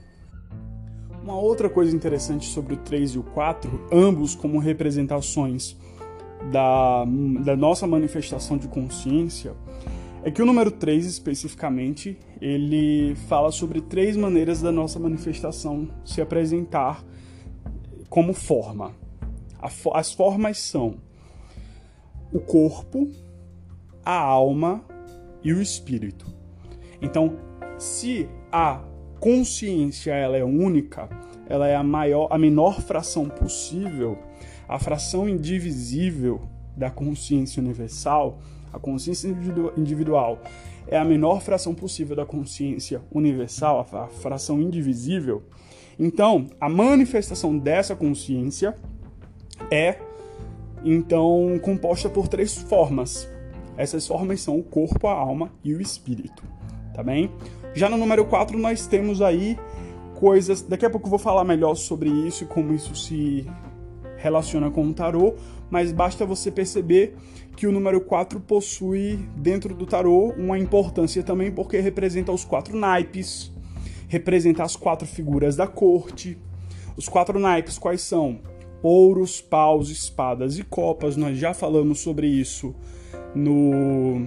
Uma 1.22 1.38
outra 1.38 1.68
coisa 1.68 1.94
interessante 1.94 2.46
sobre 2.46 2.74
o 2.74 2.76
3 2.78 3.10
e 3.10 3.18
o 3.18 3.22
4, 3.22 3.88
ambos 3.92 4.34
como 4.34 4.58
representações 4.58 5.76
da, 6.50 7.04
da 7.44 7.56
nossa 7.56 7.86
manifestação 7.86 8.56
de 8.56 8.68
consciência, 8.68 9.54
é 10.22 10.30
que 10.30 10.42
o 10.42 10.46
número 10.46 10.70
3 10.70 11.06
especificamente, 11.06 12.18
ele 12.40 13.14
fala 13.28 13.50
sobre 13.50 13.80
três 13.80 14.16
maneiras 14.16 14.60
da 14.60 14.72
nossa 14.72 14.98
manifestação 14.98 15.88
se 16.04 16.20
apresentar 16.20 17.04
como 18.08 18.32
forma. 18.32 18.92
As 19.92 20.12
formas 20.12 20.58
são 20.58 20.96
o 22.32 22.40
corpo, 22.40 23.10
a 24.04 24.18
alma 24.18 24.84
e 25.42 25.52
o 25.52 25.60
espírito. 25.60 26.26
Então, 27.00 27.36
se 27.78 28.28
a 28.50 28.82
consciência 29.20 30.12
ela 30.12 30.36
é 30.36 30.44
única, 30.44 31.08
ela 31.48 31.66
é 31.68 31.74
a 31.74 31.82
maior, 31.82 32.28
a 32.30 32.38
menor 32.38 32.80
fração 32.80 33.28
possível, 33.28 34.18
a 34.68 34.78
fração 34.78 35.28
indivisível 35.28 36.42
da 36.76 36.90
consciência 36.90 37.62
universal, 37.62 38.38
a 38.72 38.78
consciência 38.78 39.28
individual 39.76 40.40
é 40.86 40.96
a 40.96 41.04
menor 41.04 41.40
fração 41.40 41.74
possível 41.74 42.16
da 42.16 42.24
consciência 42.24 43.00
universal, 43.12 43.86
a 43.92 44.06
fração 44.08 44.60
indivisível. 44.60 45.42
Então, 45.98 46.46
a 46.60 46.68
manifestação 46.68 47.58
dessa 47.58 47.94
consciência 47.94 48.74
é 49.70 49.98
então 50.84 51.58
composta 51.62 52.08
por 52.08 52.28
três 52.28 52.56
formas. 52.56 53.28
Essas 53.76 54.06
formas 54.06 54.40
são 54.40 54.58
o 54.58 54.62
corpo, 54.62 55.06
a 55.06 55.12
alma 55.12 55.52
e 55.62 55.74
o 55.74 55.80
espírito, 55.80 56.42
tá 56.94 57.02
bem? 57.02 57.30
Já 57.74 57.88
no 57.88 57.96
número 57.96 58.24
4 58.24 58.58
nós 58.58 58.86
temos 58.86 59.22
aí 59.22 59.58
coisas, 60.14 60.62
daqui 60.62 60.84
a 60.84 60.90
pouco 60.90 61.06
eu 61.06 61.10
vou 61.10 61.18
falar 61.18 61.44
melhor 61.44 61.74
sobre 61.74 62.10
isso 62.10 62.44
e 62.44 62.46
como 62.46 62.74
isso 62.74 62.94
se 62.96 63.46
relaciona 64.16 64.68
com 64.70 64.84
o 64.86 64.92
tarô, 64.92 65.34
mas 65.70 65.92
basta 65.92 66.26
você 66.26 66.50
perceber 66.50 67.16
que 67.56 67.66
o 67.66 67.72
número 67.72 68.00
4 68.00 68.40
possui 68.40 69.16
dentro 69.36 69.74
do 69.74 69.86
tarô 69.86 70.32
uma 70.36 70.58
importância 70.58 71.22
também 71.22 71.50
porque 71.50 71.78
representa 71.78 72.32
os 72.32 72.44
quatro 72.44 72.76
naipes, 72.76 73.52
representa 74.08 74.62
as 74.62 74.74
quatro 74.74 75.06
figuras 75.06 75.56
da 75.56 75.66
corte. 75.66 76.36
Os 76.96 77.08
quatro 77.08 77.38
naipes 77.38 77.78
quais 77.78 78.00
são? 78.00 78.40
Ouros, 78.82 79.40
paus, 79.40 79.88
espadas 79.88 80.58
e 80.58 80.64
copas. 80.64 81.16
Nós 81.16 81.38
já 81.38 81.54
falamos 81.54 82.00
sobre 82.00 82.26
isso 82.26 82.74
no 83.34 84.26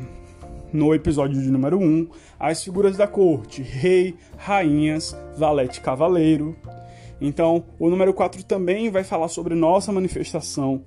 no 0.73 0.93
episódio 0.93 1.41
de 1.41 1.49
número 1.49 1.79
1, 1.79 2.07
as 2.39 2.63
figuras 2.63 2.97
da 2.97 3.07
corte, 3.07 3.61
rei, 3.61 4.15
rainhas, 4.37 5.15
valete, 5.37 5.81
cavaleiro. 5.81 6.55
Então, 7.19 7.65
o 7.77 7.89
número 7.89 8.13
4 8.13 8.43
também 8.43 8.89
vai 8.89 9.03
falar 9.03 9.27
sobre 9.27 9.53
nossa 9.53 9.91
manifestação 9.91 10.83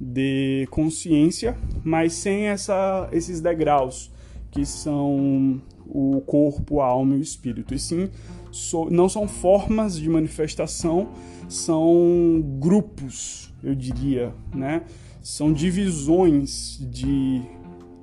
de 0.00 0.66
consciência, 0.70 1.56
mas 1.84 2.12
sem 2.12 2.46
essa, 2.46 3.08
esses 3.12 3.40
degraus 3.40 4.10
que 4.50 4.64
são 4.64 5.60
o 5.86 6.20
corpo, 6.20 6.80
a 6.80 6.86
alma 6.86 7.14
e 7.14 7.18
o 7.18 7.22
espírito. 7.22 7.74
E 7.74 7.78
sim, 7.78 8.08
so, 8.50 8.88
não 8.90 9.08
são 9.08 9.26
formas 9.26 9.98
de 9.98 10.08
manifestação, 10.08 11.08
são 11.48 12.42
grupos, 12.58 13.52
eu 13.62 13.74
diria, 13.74 14.32
né? 14.54 14.82
São 15.20 15.52
divisões 15.52 16.78
de 16.90 17.42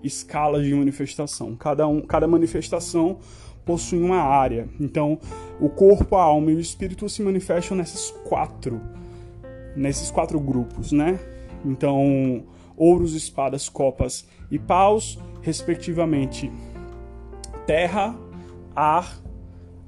escalas 0.06 0.66
de 0.66 0.74
manifestação. 0.74 1.56
Cada, 1.56 1.88
um, 1.88 2.02
cada 2.02 2.28
manifestação 2.28 3.20
possui 3.66 4.02
uma 4.02 4.22
área. 4.22 4.70
Então, 4.80 5.20
o 5.60 5.70
corpo, 5.70 6.16
a 6.16 6.24
alma 6.24 6.52
e 6.52 6.56
o 6.56 6.60
espírito 6.60 7.10
se 7.10 7.22
manifestam 7.22 7.76
nessas 7.76 8.12
quatro, 8.28 8.80
nesses 9.76 10.12
quatro 10.12 10.40
grupos, 10.40 10.92
né? 10.92 11.20
Então, 11.66 12.44
ouros, 12.78 13.14
espadas, 13.14 13.68
copas 13.68 14.28
e 14.52 14.60
paus, 14.60 15.20
respectivamente 15.42 16.52
terra, 17.66 18.16
ar, 18.76 19.20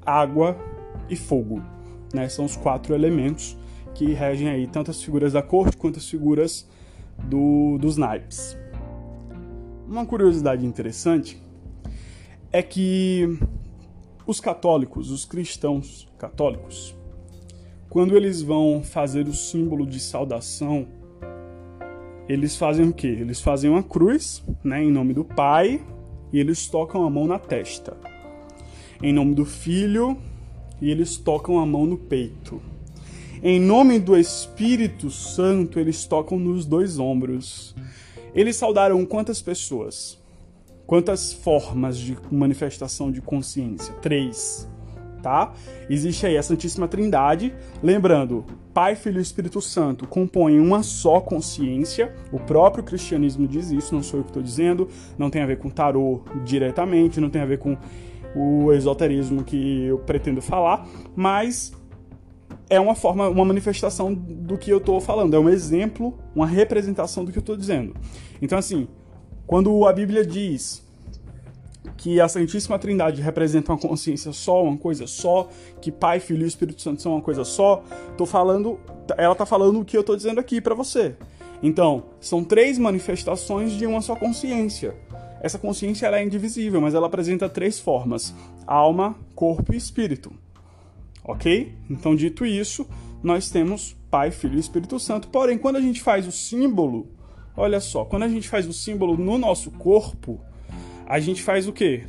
água 0.04 0.56
e 1.08 1.16
fogo. 1.16 1.62
Né? 2.12 2.28
São 2.28 2.44
os 2.44 2.56
quatro 2.56 2.94
elementos 2.94 3.56
que 3.94 4.12
regem 4.12 4.48
aí 4.48 4.66
tanto 4.66 4.90
as 4.90 5.02
figuras 5.02 5.32
da 5.32 5.42
corte 5.42 5.76
quanto 5.76 5.98
as 5.98 6.08
figuras 6.08 6.68
do, 7.18 7.78
dos 7.78 7.96
naipes. 7.96 8.56
Uma 9.88 10.04
curiosidade 10.04 10.66
interessante 10.66 11.40
é 12.52 12.62
que 12.62 13.38
os 14.26 14.38
católicos, 14.38 15.10
os 15.10 15.24
cristãos 15.24 16.06
católicos, 16.18 16.94
quando 17.88 18.14
eles 18.14 18.42
vão 18.42 18.82
fazer 18.82 19.26
o 19.26 19.32
símbolo 19.32 19.86
de 19.86 19.98
saudação, 19.98 20.86
eles 22.28 22.54
fazem 22.54 22.86
o 22.86 22.92
quê? 22.92 23.06
Eles 23.06 23.40
fazem 23.40 23.70
uma 23.70 23.82
cruz, 23.82 24.44
né, 24.62 24.84
em 24.84 24.92
nome 24.92 25.14
do 25.14 25.24
Pai, 25.24 25.82
e 26.30 26.38
eles 26.38 26.68
tocam 26.68 27.04
a 27.04 27.08
mão 27.08 27.26
na 27.26 27.38
testa. 27.38 27.96
Em 29.02 29.10
nome 29.10 29.34
do 29.34 29.46
Filho, 29.46 30.18
e 30.82 30.90
eles 30.90 31.16
tocam 31.16 31.58
a 31.58 31.64
mão 31.64 31.86
no 31.86 31.96
peito. 31.96 32.60
Em 33.42 33.58
nome 33.58 33.98
do 33.98 34.14
Espírito 34.18 35.10
Santo, 35.10 35.80
eles 35.80 36.04
tocam 36.04 36.38
nos 36.38 36.66
dois 36.66 36.98
ombros. 36.98 37.74
Eles 38.34 38.56
saudaram 38.56 39.04
quantas 39.04 39.40
pessoas? 39.42 40.18
Quantas 40.86 41.32
formas 41.32 41.98
de 41.98 42.16
manifestação 42.30 43.10
de 43.10 43.20
consciência? 43.20 43.92
Três 43.94 44.68
tá? 45.18 45.52
Existe 45.90 46.26
aí 46.26 46.36
a 46.36 46.42
Santíssima 46.42 46.88
Trindade, 46.88 47.52
lembrando, 47.82 48.44
Pai, 48.72 48.94
Filho 48.94 49.18
e 49.18 49.22
Espírito 49.22 49.60
Santo 49.60 50.06
compõem 50.06 50.60
uma 50.60 50.82
só 50.82 51.20
consciência. 51.20 52.14
O 52.32 52.38
próprio 52.38 52.84
cristianismo 52.84 53.46
diz 53.46 53.70
isso, 53.70 53.94
não 53.94 54.02
sou 54.02 54.20
eu 54.20 54.24
que 54.24 54.30
estou 54.30 54.42
dizendo, 54.42 54.88
não 55.18 55.30
tem 55.30 55.42
a 55.42 55.46
ver 55.46 55.58
com 55.58 55.68
tarô 55.68 56.22
diretamente, 56.44 57.20
não 57.20 57.30
tem 57.30 57.42
a 57.42 57.46
ver 57.46 57.58
com 57.58 57.76
o 58.34 58.72
esoterismo 58.72 59.42
que 59.42 59.84
eu 59.84 59.98
pretendo 59.98 60.40
falar, 60.40 60.86
mas 61.16 61.72
é 62.70 62.78
uma 62.78 62.94
forma, 62.94 63.28
uma 63.28 63.44
manifestação 63.44 64.12
do 64.12 64.58
que 64.58 64.70
eu 64.70 64.78
estou 64.78 65.00
falando, 65.00 65.34
é 65.34 65.38
um 65.38 65.48
exemplo, 65.48 66.18
uma 66.34 66.46
representação 66.46 67.24
do 67.24 67.32
que 67.32 67.38
eu 67.38 67.40
estou 67.40 67.56
dizendo. 67.56 67.94
Então, 68.40 68.58
assim, 68.58 68.88
quando 69.46 69.86
a 69.86 69.92
Bíblia 69.92 70.24
diz 70.24 70.86
que 71.96 72.20
a 72.20 72.28
Santíssima 72.28 72.78
Trindade 72.78 73.20
representa 73.20 73.72
uma 73.72 73.78
consciência 73.78 74.32
só, 74.32 74.62
uma 74.62 74.76
coisa 74.76 75.06
só, 75.06 75.48
que 75.80 75.90
Pai, 75.90 76.20
Filho 76.20 76.44
e 76.44 76.48
Espírito 76.48 76.82
Santo 76.82 77.02
são 77.02 77.12
uma 77.12 77.22
coisa 77.22 77.44
só, 77.44 77.82
tô 78.16 78.26
falando, 78.26 78.78
ela 79.16 79.34
tá 79.34 79.46
falando 79.46 79.80
o 79.80 79.84
que 79.84 79.96
eu 79.96 80.04
tô 80.04 80.14
dizendo 80.14 80.38
aqui 80.38 80.60
para 80.60 80.74
você. 80.74 81.16
Então, 81.62 82.04
são 82.20 82.44
três 82.44 82.78
manifestações 82.78 83.72
de 83.72 83.84
uma 83.86 84.00
só 84.00 84.14
consciência. 84.14 84.94
Essa 85.40 85.58
consciência 85.58 86.06
é 86.06 86.22
indivisível, 86.22 86.80
mas 86.80 86.94
ela 86.94 87.06
apresenta 87.06 87.48
três 87.48 87.80
formas: 87.80 88.34
alma, 88.66 89.16
corpo 89.34 89.72
e 89.72 89.76
espírito. 89.76 90.32
Ok? 91.28 91.74
Então, 91.90 92.16
dito 92.16 92.46
isso, 92.46 92.88
nós 93.22 93.50
temos 93.50 93.94
Pai, 94.10 94.30
Filho 94.30 94.56
e 94.56 94.60
Espírito 94.60 94.98
Santo. 94.98 95.28
Porém, 95.28 95.58
quando 95.58 95.76
a 95.76 95.80
gente 95.80 96.02
faz 96.02 96.26
o 96.26 96.32
símbolo, 96.32 97.06
olha 97.54 97.80
só, 97.80 98.02
quando 98.06 98.22
a 98.22 98.28
gente 98.28 98.48
faz 98.48 98.66
o 98.66 98.72
símbolo 98.72 99.14
no 99.14 99.36
nosso 99.36 99.70
corpo, 99.72 100.40
a 101.06 101.20
gente 101.20 101.42
faz 101.42 101.68
o 101.68 101.72
quê? 101.72 102.04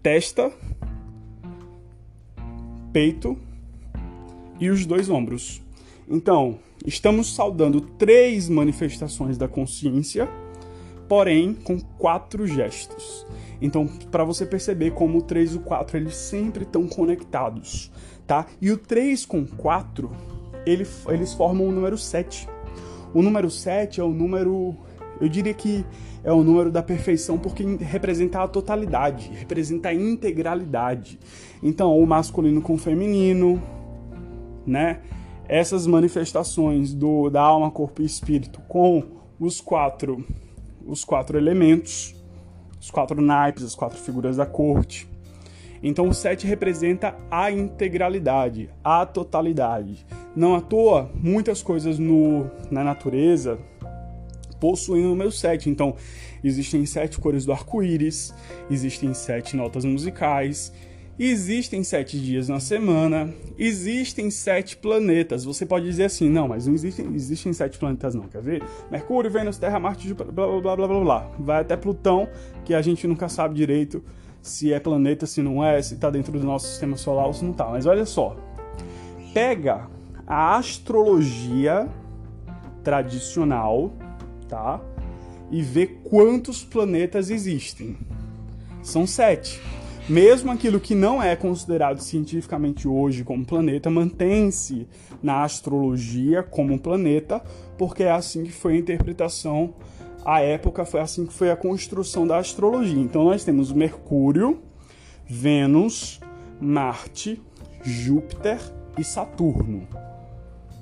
Testa, 0.00 0.52
peito 2.92 3.36
e 4.60 4.70
os 4.70 4.86
dois 4.86 5.10
ombros. 5.10 5.60
Então, 6.08 6.60
estamos 6.86 7.34
saudando 7.34 7.80
três 7.80 8.48
manifestações 8.48 9.36
da 9.36 9.48
consciência, 9.48 10.28
porém 11.10 11.54
com 11.54 11.76
quatro 11.98 12.46
gestos. 12.46 13.26
Então, 13.60 13.84
para 14.12 14.22
você 14.22 14.46
perceber 14.46 14.92
como 14.92 15.18
o 15.18 15.22
3 15.22 15.54
e 15.54 15.56
o 15.56 15.60
4 15.60 15.96
eles 15.96 16.14
sempre 16.14 16.62
estão 16.62 16.86
conectados, 16.86 17.90
tá? 18.28 18.46
E 18.60 18.70
o 18.70 18.78
3 18.78 19.26
com 19.26 19.44
4, 19.44 20.08
ele, 20.64 20.86
eles 21.08 21.34
formam 21.34 21.66
o 21.66 21.72
número 21.72 21.98
7. 21.98 22.48
O 23.12 23.22
número 23.22 23.50
7 23.50 24.00
é 24.00 24.04
o 24.04 24.10
número, 24.10 24.76
eu 25.20 25.28
diria 25.28 25.52
que 25.52 25.84
é 26.22 26.32
o 26.32 26.44
número 26.44 26.70
da 26.70 26.80
perfeição 26.80 27.36
porque 27.36 27.64
representa 27.80 28.44
a 28.44 28.46
totalidade, 28.46 29.32
representa 29.34 29.88
a 29.88 29.94
integralidade. 29.94 31.18
Então, 31.60 31.98
o 31.98 32.06
masculino 32.06 32.62
com 32.62 32.74
o 32.74 32.78
feminino, 32.78 33.60
né? 34.64 35.00
Essas 35.48 35.88
manifestações 35.88 36.94
do, 36.94 37.28
da 37.30 37.42
alma, 37.42 37.68
corpo 37.68 38.00
e 38.00 38.04
espírito 38.04 38.60
com 38.68 39.02
os 39.40 39.60
quatro, 39.60 40.24
os 40.86 41.04
quatro 41.04 41.38
elementos, 41.38 42.14
os 42.80 42.90
quatro 42.90 43.20
naipes, 43.20 43.62
as 43.62 43.74
quatro 43.74 43.98
figuras 43.98 44.36
da 44.36 44.46
corte. 44.46 45.08
Então 45.82 46.08
o 46.08 46.14
sete 46.14 46.46
representa 46.46 47.16
a 47.30 47.50
integralidade, 47.50 48.68
a 48.84 49.06
totalidade. 49.06 50.04
Não 50.36 50.54
à 50.54 50.60
toa, 50.60 51.10
muitas 51.14 51.62
coisas 51.62 51.98
no, 51.98 52.50
na 52.70 52.84
natureza 52.84 53.58
possuem 54.60 55.06
o 55.06 55.08
número 55.08 55.32
7. 55.32 55.70
Então, 55.70 55.96
existem 56.44 56.84
sete 56.84 57.18
cores 57.18 57.46
do 57.46 57.52
arco-íris, 57.52 58.32
existem 58.70 59.14
sete 59.14 59.56
notas 59.56 59.84
musicais, 59.84 60.72
Existem 61.22 61.84
sete 61.84 62.18
dias 62.18 62.48
na 62.48 62.58
semana, 62.58 63.28
existem 63.58 64.30
sete 64.30 64.74
planetas. 64.74 65.44
Você 65.44 65.66
pode 65.66 65.84
dizer 65.84 66.04
assim, 66.04 66.30
não, 66.30 66.48
mas 66.48 66.66
não 66.66 66.72
existem, 66.72 67.14
existem 67.14 67.52
sete 67.52 67.78
planetas 67.78 68.14
não, 68.14 68.26
quer 68.26 68.40
ver? 68.40 68.62
Mercúrio, 68.90 69.30
Vênus, 69.30 69.58
Terra, 69.58 69.78
Marte, 69.78 70.14
blá, 70.14 70.24
blá, 70.24 70.46
blá, 70.62 70.76
blá, 70.76 70.88
blá, 70.88 71.00
blá. 71.00 71.30
Vai 71.38 71.60
até 71.60 71.76
Plutão, 71.76 72.26
que 72.64 72.72
a 72.72 72.80
gente 72.80 73.06
nunca 73.06 73.28
sabe 73.28 73.54
direito 73.54 74.02
se 74.40 74.72
é 74.72 74.80
planeta, 74.80 75.26
se 75.26 75.42
não 75.42 75.62
é, 75.62 75.82
se 75.82 75.92
está 75.92 76.08
dentro 76.08 76.32
do 76.32 76.42
nosso 76.42 76.68
sistema 76.68 76.96
solar 76.96 77.26
ou 77.26 77.34
se 77.34 77.44
não 77.44 77.52
está. 77.52 77.66
Mas 77.66 77.84
olha 77.84 78.06
só, 78.06 78.34
pega 79.34 79.90
a 80.26 80.56
astrologia 80.56 81.86
tradicional, 82.82 83.92
tá? 84.48 84.80
E 85.50 85.60
vê 85.60 85.86
quantos 85.86 86.64
planetas 86.64 87.28
existem. 87.28 87.94
São 88.82 89.06
sete. 89.06 89.60
Mesmo 90.10 90.50
aquilo 90.50 90.80
que 90.80 90.92
não 90.92 91.22
é 91.22 91.36
considerado 91.36 92.00
cientificamente 92.00 92.88
hoje 92.88 93.22
como 93.22 93.46
planeta 93.46 93.88
mantém-se 93.88 94.88
na 95.22 95.44
astrologia 95.44 96.42
como 96.42 96.76
planeta, 96.80 97.40
porque 97.78 98.02
é 98.02 98.10
assim 98.10 98.42
que 98.42 98.50
foi 98.50 98.72
a 98.74 98.78
interpretação 98.78 99.72
à 100.24 100.40
época, 100.40 100.84
foi 100.84 100.98
assim 100.98 101.24
que 101.24 101.32
foi 101.32 101.48
a 101.48 101.56
construção 101.56 102.26
da 102.26 102.38
astrologia. 102.38 103.00
Então 103.00 103.22
nós 103.22 103.44
temos 103.44 103.70
Mercúrio, 103.70 104.60
Vênus, 105.28 106.18
Marte, 106.60 107.40
Júpiter 107.84 108.58
e 108.98 109.04
Saturno, 109.04 109.86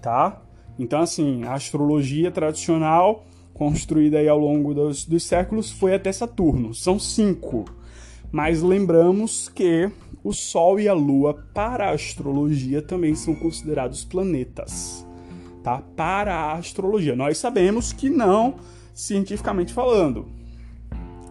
tá? 0.00 0.40
Então 0.78 1.02
assim, 1.02 1.44
a 1.44 1.52
astrologia 1.52 2.30
tradicional 2.30 3.26
construída 3.52 4.16
aí 4.20 4.28
ao 4.28 4.38
longo 4.38 4.72
dos, 4.72 5.04
dos 5.04 5.22
séculos 5.22 5.70
foi 5.70 5.94
até 5.94 6.10
Saturno. 6.12 6.72
São 6.72 6.98
cinco 6.98 7.66
mas 8.30 8.62
lembramos 8.62 9.48
que 9.48 9.90
o 10.22 10.32
Sol 10.32 10.78
e 10.78 10.88
a 10.88 10.92
Lua, 10.92 11.34
para 11.54 11.88
a 11.88 11.92
astrologia, 11.92 12.82
também 12.82 13.14
são 13.14 13.34
considerados 13.34 14.04
planetas. 14.04 15.06
Tá? 15.62 15.82
Para 15.96 16.34
a 16.34 16.52
astrologia. 16.54 17.16
Nós 17.16 17.38
sabemos 17.38 17.92
que 17.92 18.10
não, 18.10 18.56
cientificamente 18.92 19.72
falando. 19.72 20.26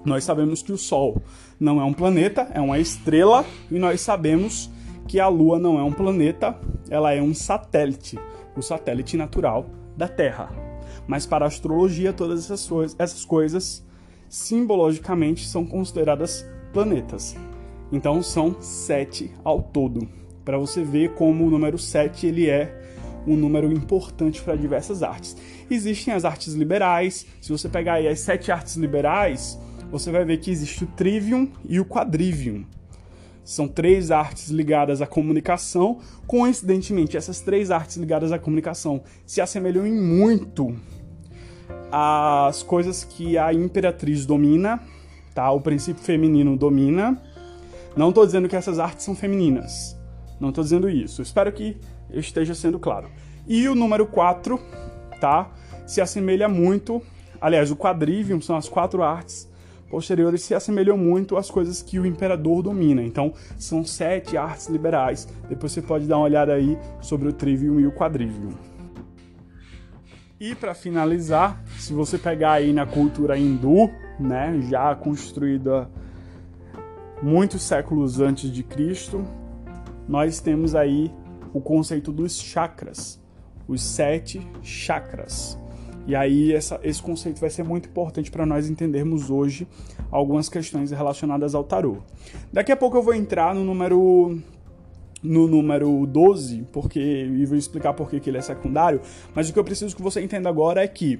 Nós 0.03 0.23
sabemos 0.23 0.61
que 0.61 0.71
o 0.71 0.77
Sol 0.77 1.21
não 1.59 1.81
é 1.81 1.83
um 1.83 1.93
planeta, 1.93 2.49
é 2.53 2.61
uma 2.61 2.79
estrela, 2.79 3.45
e 3.69 3.77
nós 3.77 4.01
sabemos 4.01 4.69
que 5.07 5.19
a 5.19 5.27
Lua 5.27 5.59
não 5.59 5.77
é 5.77 5.83
um 5.83 5.91
planeta, 5.91 6.59
ela 6.89 7.13
é 7.13 7.21
um 7.21 7.33
satélite, 7.33 8.17
o 8.55 8.61
satélite 8.61 9.15
natural 9.15 9.65
da 9.95 10.07
Terra. 10.07 10.49
Mas 11.07 11.25
para 11.25 11.45
a 11.45 11.47
astrologia, 11.47 12.11
todas 12.11 12.49
essas, 12.49 12.95
essas 12.97 13.25
coisas 13.25 13.85
simbologicamente 14.29 15.47
são 15.47 15.65
consideradas 15.65 16.45
planetas. 16.73 17.35
Então 17.91 18.21
são 18.21 18.61
sete 18.61 19.31
ao 19.43 19.61
todo. 19.61 20.07
Para 20.43 20.57
você 20.57 20.83
ver 20.83 21.13
como 21.13 21.45
o 21.45 21.49
número 21.49 21.77
7 21.77 22.27
ele 22.27 22.49
é 22.49 22.73
um 23.25 23.35
número 23.35 23.71
importante 23.71 24.41
para 24.41 24.55
diversas 24.55 25.03
artes. 25.03 25.35
Existem 25.69 26.13
as 26.13 26.23
artes 26.23 26.53
liberais. 26.53 27.25
Se 27.41 27.51
você 27.51 27.67
pegar 27.67 27.95
aí 27.95 28.07
as 28.07 28.21
sete 28.21 28.51
artes 28.51 28.75
liberais, 28.77 29.59
você 29.91 30.11
vai 30.11 30.23
ver 30.23 30.37
que 30.37 30.49
existe 30.49 30.85
o 30.85 30.87
trivium 30.87 31.49
e 31.67 31.79
o 31.79 31.85
quadrivium. 31.85 32.65
São 33.43 33.67
três 33.67 34.11
artes 34.11 34.49
ligadas 34.49 35.01
à 35.01 35.07
comunicação. 35.07 35.99
Coincidentemente, 36.25 37.15
essas 37.15 37.39
três 37.39 37.71
artes 37.71 37.97
ligadas 37.97 38.31
à 38.31 38.39
comunicação 38.39 39.01
se 39.25 39.39
assemelham 39.39 39.85
em 39.85 39.93
muito 39.93 40.75
às 41.91 42.63
coisas 42.63 43.03
que 43.03 43.37
a 43.37 43.53
imperatriz 43.53 44.25
domina 44.25 44.81
tá? 45.37 45.51
O 45.51 45.61
princípio 45.61 46.01
feminino 46.01 46.57
domina. 46.57 47.21
Não 47.95 48.09
estou 48.09 48.25
dizendo 48.25 48.49
que 48.49 48.55
essas 48.55 48.79
artes 48.79 49.05
são 49.05 49.13
femininas. 49.13 49.95
Não 50.39 50.49
estou 50.49 50.63
dizendo 50.63 50.89
isso. 50.89 51.21
Espero 51.21 51.51
que 51.51 51.77
eu 52.09 52.19
esteja 52.19 52.55
sendo 52.55 52.79
claro. 52.79 53.07
E 53.47 53.67
o 53.69 53.75
número 53.75 54.07
4, 54.07 54.59
tá? 55.21 55.51
Se 55.85 56.01
assemelha 56.01 56.49
muito. 56.49 57.03
Aliás, 57.39 57.69
o 57.69 57.75
quadrivium 57.75 58.41
são 58.41 58.55
as 58.55 58.67
quatro 58.67 59.03
artes 59.03 59.47
posteriores 59.89 60.41
se 60.41 60.53
assemelham 60.53 60.97
muito 60.97 61.37
às 61.37 61.49
coisas 61.49 61.81
que 61.81 61.97
o 61.97 62.05
imperador 62.05 62.61
domina. 62.61 63.01
Então, 63.01 63.31
são 63.57 63.85
sete 63.85 64.35
artes 64.35 64.67
liberais. 64.67 65.27
Depois 65.47 65.71
você 65.71 65.81
pode 65.81 66.07
dar 66.07 66.17
uma 66.17 66.25
olhada 66.25 66.53
aí 66.53 66.77
sobre 66.99 67.29
o 67.29 67.31
trivium 67.31 67.79
e 67.79 67.87
o 67.87 67.91
quadrivium. 67.93 68.51
E 70.39 70.53
para 70.53 70.75
finalizar, 70.75 71.63
se 71.79 71.93
você 71.93 72.15
pegar 72.15 72.53
aí 72.53 72.71
na 72.71 72.85
cultura 72.85 73.37
hindu, 73.39 73.89
né, 74.19 74.59
já 74.69 74.93
construída 74.93 75.89
muitos 77.23 77.63
séculos 77.63 78.19
antes 78.19 78.51
de 78.51 78.61
Cristo, 78.61 79.25
nós 80.07 80.39
temos 80.39 80.75
aí 80.75 81.11
o 81.51 81.59
conceito 81.59 82.11
dos 82.11 82.39
chakras, 82.39 83.19
os 83.67 83.81
sete 83.81 84.47
chakras. 84.61 85.57
E 86.05 86.15
aí 86.15 86.53
essa, 86.53 86.79
esse 86.83 87.01
conceito 87.01 87.41
vai 87.41 87.49
ser 87.49 87.63
muito 87.63 87.89
importante 87.89 88.29
para 88.29 88.45
nós 88.45 88.69
entendermos 88.69 89.31
hoje 89.31 89.67
algumas 90.11 90.47
questões 90.47 90.91
relacionadas 90.91 91.55
ao 91.55 91.63
tarô. 91.63 91.97
Daqui 92.53 92.71
a 92.71 92.77
pouco 92.77 92.95
eu 92.95 93.01
vou 93.01 93.15
entrar 93.15 93.55
no 93.55 93.63
número 93.63 94.39
no 95.21 95.47
número 95.47 96.05
12, 96.05 96.65
porque 96.71 96.99
e 96.99 97.45
vou 97.45 97.57
explicar 97.57 97.93
por 97.93 98.09
que 98.09 98.29
ele 98.29 98.37
é 98.37 98.41
secundário, 98.41 99.01
mas 99.33 99.49
o 99.49 99.53
que 99.53 99.59
eu 99.59 99.63
preciso 99.63 99.95
que 99.95 100.01
você 100.01 100.21
entenda 100.21 100.49
agora 100.49 100.83
é 100.83 100.87
que 100.87 101.19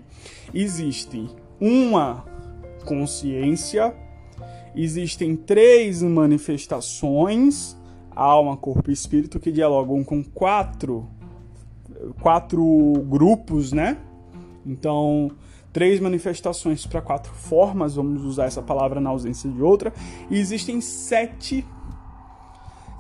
existe 0.53 1.27
uma 1.59 2.25
consciência, 2.85 3.93
existem 4.75 5.35
três 5.35 6.01
manifestações, 6.01 7.75
alma, 8.15 8.55
corpo 8.55 8.89
e 8.89 8.93
espírito, 8.93 9.39
que 9.39 9.51
dialogam 9.51 10.03
com 10.03 10.23
quatro, 10.23 11.07
quatro 12.21 12.63
grupos, 13.07 13.71
né? 13.71 13.97
Então, 14.65 15.31
três 15.71 15.99
manifestações 15.99 16.85
para 16.85 17.01
quatro 17.01 17.31
formas, 17.33 17.95
vamos 17.95 18.23
usar 18.23 18.45
essa 18.45 18.61
palavra 18.61 18.99
na 18.99 19.09
ausência 19.09 19.49
de 19.49 19.61
outra, 19.61 19.93
e 20.29 20.37
existem 20.37 20.81
sete, 20.81 21.65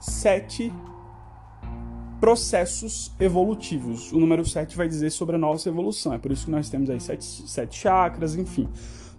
sete 0.09 0.73
processos 2.19 3.11
evolutivos. 3.19 4.11
O 4.11 4.19
número 4.19 4.43
7 4.43 4.75
vai 4.75 4.87
dizer 4.87 5.11
sobre 5.11 5.35
a 5.35 5.39
nossa 5.39 5.69
evolução. 5.69 6.13
É 6.13 6.17
por 6.17 6.31
isso 6.31 6.45
que 6.45 6.51
nós 6.51 6.69
temos 6.69 6.89
aí 6.89 6.99
sete, 6.99 7.23
sete 7.23 7.77
chakras, 7.77 8.35
enfim 8.35 8.67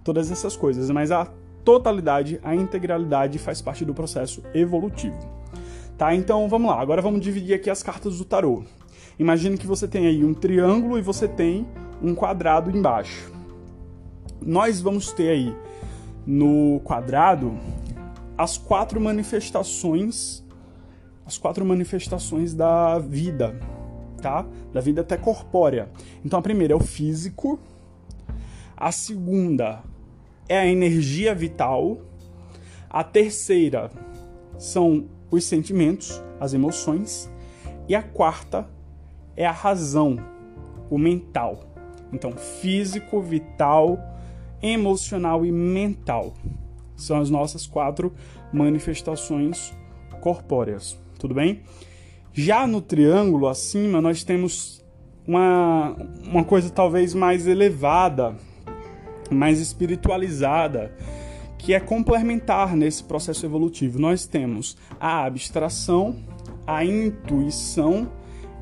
todas 0.08 0.30
essas 0.30 0.56
coisas, 0.56 0.88
mas 0.88 1.10
a 1.10 1.26
totalidade, 1.62 2.40
a 2.42 2.54
integralidade 2.54 3.38
faz 3.38 3.60
parte 3.60 3.84
do 3.84 3.92
processo 3.92 4.42
evolutivo. 4.54 5.18
Tá? 5.98 6.14
Então 6.14 6.48
vamos 6.48 6.70
lá, 6.70 6.80
agora 6.80 7.02
vamos 7.02 7.20
dividir 7.20 7.54
aqui 7.54 7.68
as 7.68 7.82
cartas 7.82 8.16
do 8.16 8.24
tarô. 8.24 8.64
Imagine 9.18 9.58
que 9.58 9.66
você 9.66 9.86
tem 9.86 10.06
aí 10.06 10.24
um 10.24 10.32
triângulo 10.32 10.98
e 10.98 11.02
você 11.02 11.28
tem 11.28 11.66
um 12.02 12.14
quadrado 12.14 12.74
embaixo. 12.74 13.30
Nós 14.40 14.80
vamos 14.80 15.12
ter 15.12 15.28
aí 15.28 15.54
no 16.24 16.80
quadrado 16.84 17.54
as 18.38 18.56
quatro 18.56 18.98
manifestações, 18.98 20.42
as 21.28 21.36
quatro 21.36 21.62
manifestações 21.62 22.54
da 22.54 22.98
vida, 22.98 23.54
tá? 24.22 24.46
Da 24.72 24.80
vida 24.80 25.02
até 25.02 25.18
corpórea. 25.18 25.90
Então 26.24 26.38
a 26.38 26.42
primeira 26.42 26.72
é 26.72 26.76
o 26.76 26.80
físico, 26.80 27.60
a 28.74 28.90
segunda 28.90 29.82
é 30.48 30.56
a 30.56 30.66
energia 30.66 31.34
vital, 31.34 31.98
a 32.88 33.04
terceira 33.04 33.90
são 34.56 35.04
os 35.30 35.44
sentimentos, 35.44 36.22
as 36.40 36.54
emoções, 36.54 37.30
e 37.86 37.94
a 37.94 38.02
quarta 38.02 38.66
é 39.36 39.44
a 39.44 39.52
razão, 39.52 40.16
o 40.88 40.96
mental. 40.96 41.60
Então, 42.10 42.32
físico, 42.32 43.20
vital, 43.20 43.98
emocional 44.62 45.44
e 45.44 45.52
mental 45.52 46.32
são 46.96 47.20
as 47.20 47.28
nossas 47.28 47.66
quatro 47.66 48.14
manifestações 48.50 49.76
corpóreas. 50.22 50.98
Tudo 51.18 51.34
bem? 51.34 51.60
Já 52.32 52.66
no 52.66 52.80
triângulo 52.80 53.48
acima, 53.48 54.00
nós 54.00 54.22
temos 54.22 54.84
uma, 55.26 55.96
uma 56.24 56.44
coisa 56.44 56.70
talvez 56.70 57.12
mais 57.12 57.46
elevada, 57.46 58.36
mais 59.30 59.60
espiritualizada, 59.60 60.94
que 61.58 61.74
é 61.74 61.80
complementar 61.80 62.76
nesse 62.76 63.02
processo 63.02 63.44
evolutivo. 63.44 63.98
Nós 63.98 64.26
temos 64.26 64.76
a 65.00 65.24
abstração, 65.24 66.16
a 66.66 66.84
intuição 66.84 68.08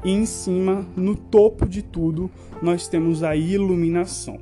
e 0.03 0.11
em 0.11 0.25
cima, 0.25 0.87
no 0.97 1.15
topo 1.15 1.69
de 1.69 1.83
tudo, 1.83 2.31
nós 2.63 2.89
temos 2.89 3.23
a 3.23 3.37
iluminação. 3.37 4.39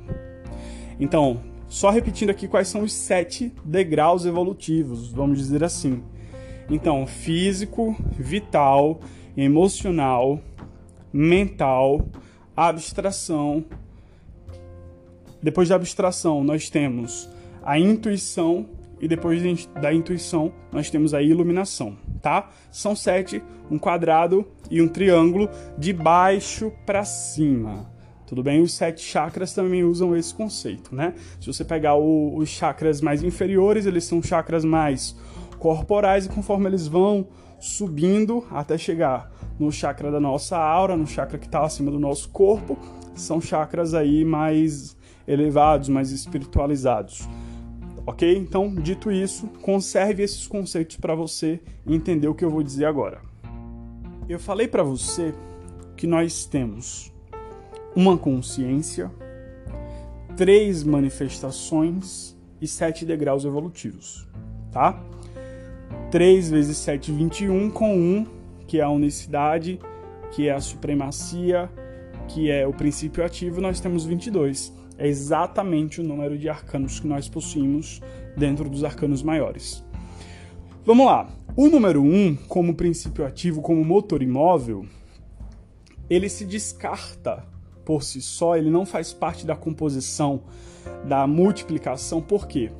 Então, 0.99 1.41
só 1.67 1.89
repetindo 1.89 2.29
aqui 2.29 2.47
quais 2.47 2.67
são 2.67 2.83
os 2.83 2.93
sete 2.93 3.51
degraus 3.63 4.25
evolutivos, 4.25 5.11
vamos 5.11 5.39
dizer 5.39 5.63
assim. 5.63 6.01
Então, 6.69 7.05
físico, 7.05 7.95
vital, 8.17 8.99
emocional, 9.37 10.39
mental, 11.13 12.07
abstração. 12.55 13.63
Depois 15.41 15.69
da 15.69 15.75
abstração, 15.75 16.43
nós 16.43 16.69
temos 16.69 17.29
a 17.63 17.77
intuição 17.79 18.65
e 18.99 19.07
depois 19.07 19.41
da 19.81 19.93
intuição 19.93 20.51
nós 20.71 20.89
temos 20.89 21.13
a 21.13 21.21
iluminação, 21.21 21.97
tá? 22.21 22.49
São 22.71 22.95
sete, 22.95 23.43
um 23.69 23.77
quadrado 23.77 24.47
e 24.71 24.81
um 24.81 24.87
triângulo 24.87 25.49
de 25.77 25.93
baixo 25.93 26.71
para 26.85 27.03
cima. 27.03 27.93
Tudo 28.25 28.41
bem? 28.41 28.61
Os 28.61 28.73
sete 28.73 29.01
chakras 29.01 29.53
também 29.53 29.83
usam 29.83 30.15
esse 30.15 30.33
conceito, 30.33 30.95
né? 30.95 31.13
Se 31.39 31.45
você 31.45 31.63
pegar 31.63 31.95
o, 31.95 32.35
os 32.35 32.49
chakras 32.49 32.99
mais 32.99 33.21
inferiores, 33.21 33.85
eles 33.85 34.05
são 34.05 34.23
chakras 34.23 34.65
mais 34.65 35.15
corporais 35.65 36.27
e 36.27 36.29
conforme 36.29 36.67
eles 36.67 36.87
vão 36.87 37.25
subindo 37.59 38.45
até 38.51 38.77
chegar 38.77 39.31
no 39.57 39.71
chakra 39.71 40.11
da 40.11 40.19
nossa 40.19 40.55
aura, 40.55 40.95
no 40.95 41.07
chakra 41.07 41.39
que 41.39 41.47
está 41.47 41.65
acima 41.65 41.89
do 41.89 41.99
nosso 41.99 42.29
corpo, 42.29 42.77
são 43.15 43.41
chakras 43.41 43.95
aí 43.95 44.23
mais 44.23 44.95
elevados, 45.27 45.89
mais 45.89 46.11
espiritualizados. 46.11 47.27
Ok? 48.05 48.37
Então, 48.37 48.75
dito 48.75 49.11
isso, 49.11 49.47
conserve 49.63 50.21
esses 50.21 50.45
conceitos 50.45 50.97
para 50.97 51.15
você 51.15 51.59
entender 51.87 52.27
o 52.27 52.35
que 52.35 52.45
eu 52.45 52.51
vou 52.51 52.61
dizer 52.61 52.85
agora. 52.85 53.19
Eu 54.29 54.39
falei 54.39 54.67
para 54.67 54.83
você 54.83 55.33
que 55.97 56.05
nós 56.05 56.45
temos 56.45 57.11
uma 57.95 58.15
consciência, 58.15 59.11
três 60.37 60.83
manifestações 60.83 62.37
e 62.61 62.67
sete 62.67 63.03
degraus 63.03 63.45
evolutivos, 63.45 64.27
tá? 64.71 65.03
3 66.11 66.49
vezes 66.49 66.77
7, 66.77 67.11
21, 67.11 67.69
com 67.69 67.95
1, 67.95 68.25
que 68.67 68.79
é 68.79 68.83
a 68.83 68.89
unicidade, 68.89 69.79
que 70.31 70.47
é 70.47 70.53
a 70.53 70.59
supremacia, 70.59 71.69
que 72.27 72.49
é 72.49 72.65
o 72.65 72.73
princípio 72.73 73.23
ativo, 73.23 73.61
nós 73.61 73.79
temos 73.79 74.05
22 74.05 74.73
é 74.97 75.07
exatamente 75.07 75.99
o 75.99 76.03
número 76.03 76.37
de 76.37 76.49
arcanos 76.49 76.99
que 76.99 77.07
nós 77.07 77.27
possuímos 77.27 78.01
dentro 78.37 78.69
dos 78.69 78.83
arcanos 78.83 79.21
maiores. 79.21 79.83
Vamos 80.85 81.05
lá. 81.05 81.27
O 81.55 81.67
número 81.67 82.01
1, 82.01 82.35
como 82.47 82.75
princípio 82.75 83.25
ativo, 83.25 83.61
como 83.61 83.83
motor 83.83 84.21
imóvel, 84.21 84.85
ele 86.09 86.29
se 86.29 86.45
descarta 86.45 87.45
por 87.83 88.03
si 88.03 88.21
só, 88.21 88.55
ele 88.55 88.69
não 88.69 88.85
faz 88.85 89.13
parte 89.13 89.45
da 89.45 89.55
composição, 89.55 90.43
da 91.07 91.25
multiplicação. 91.27 92.21
Por 92.21 92.47
quê? 92.47 92.71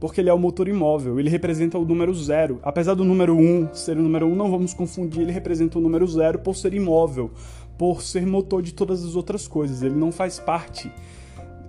Porque 0.00 0.20
ele 0.20 0.28
é 0.28 0.34
o 0.34 0.38
motor 0.38 0.68
imóvel, 0.68 1.18
ele 1.18 1.30
representa 1.30 1.78
o 1.78 1.84
número 1.84 2.12
zero. 2.14 2.58
Apesar 2.62 2.94
do 2.94 3.04
número 3.04 3.34
1 3.36 3.74
ser 3.74 3.96
o 3.96 4.02
número 4.02 4.26
1, 4.26 4.34
não 4.34 4.50
vamos 4.50 4.74
confundir, 4.74 5.22
ele 5.22 5.32
representa 5.32 5.78
o 5.78 5.80
número 5.80 6.06
zero 6.06 6.38
por 6.38 6.54
ser 6.56 6.74
imóvel, 6.74 7.30
por 7.78 8.02
ser 8.02 8.26
motor 8.26 8.62
de 8.62 8.74
todas 8.74 9.04
as 9.04 9.16
outras 9.16 9.48
coisas. 9.48 9.82
Ele 9.82 9.94
não 9.94 10.12
faz 10.12 10.38
parte 10.38 10.90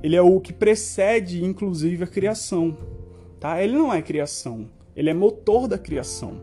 ele 0.05 0.15
é 0.15 0.21
o 0.21 0.39
que 0.39 0.53
precede, 0.53 1.43
inclusive, 1.43 2.03
a 2.03 2.07
criação. 2.07 2.77
Tá? 3.39 3.59
Ele 3.63 3.73
não 3.73 3.91
é 3.91 4.03
criação, 4.03 4.69
ele 4.95 5.09
é 5.09 5.15
motor 5.15 5.67
da 5.67 5.79
criação. 5.79 6.39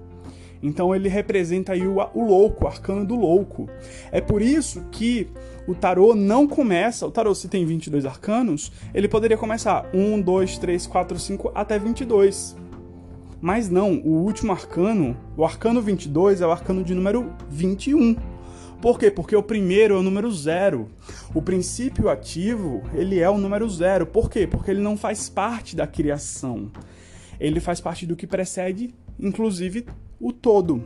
Então 0.63 0.95
ele 0.95 1.09
representa 1.09 1.73
aí 1.73 1.87
o, 1.87 1.97
o 2.15 2.25
louco, 2.25 2.65
o 2.65 2.69
arcano 2.69 3.05
do 3.05 3.17
louco. 3.17 3.69
É 4.11 4.21
por 4.21 4.41
isso 4.41 4.85
que 4.91 5.29
o 5.67 5.75
tarô 5.75 6.15
não 6.15 6.47
começa. 6.47 7.07
O 7.07 7.11
tarô, 7.11 7.35
se 7.35 7.49
tem 7.49 7.67
22 7.67 8.07
arcanos, 8.07 8.71
ele 8.95 9.09
poderia 9.09 9.37
começar 9.37 9.91
1, 9.93 10.21
2, 10.21 10.59
3, 10.59 10.87
4, 10.87 11.19
5 11.19 11.53
até 11.55 11.79
22. 11.79 12.57
Mas 13.41 13.69
não, 13.69 13.95
o 14.05 14.23
último 14.23 14.53
arcano, 14.53 15.17
o 15.37 15.45
arcano 15.45 15.83
22 15.83 16.41
é 16.41 16.47
o 16.47 16.53
arcano 16.53 16.85
de 16.85 16.95
número 16.95 17.33
21. 17.51 18.15
Por 18.81 18.99
quê? 18.99 19.11
Porque 19.11 19.35
o 19.35 19.43
primeiro 19.43 19.95
é 19.95 19.99
o 19.99 20.03
número 20.03 20.31
zero. 20.31 20.89
O 21.35 21.43
princípio 21.43 22.09
ativo, 22.09 22.83
ele 22.95 23.19
é 23.19 23.29
o 23.29 23.39
número 23.39 23.69
zero. 23.69 24.07
Por 24.07 24.31
quê? 24.31 24.47
Porque 24.47 24.71
ele 24.71 24.81
não 24.81 24.97
faz 24.97 25.29
parte 25.29 25.75
da 25.75 25.87
criação. 25.87 26.71
Ele 27.39 27.59
faz 27.59 27.81
parte 27.81 28.07
do 28.07 28.15
que 28.15 28.27
precede, 28.27 28.95
inclusive, 29.19 29.87
o 30.23 30.33
todo. 30.33 30.83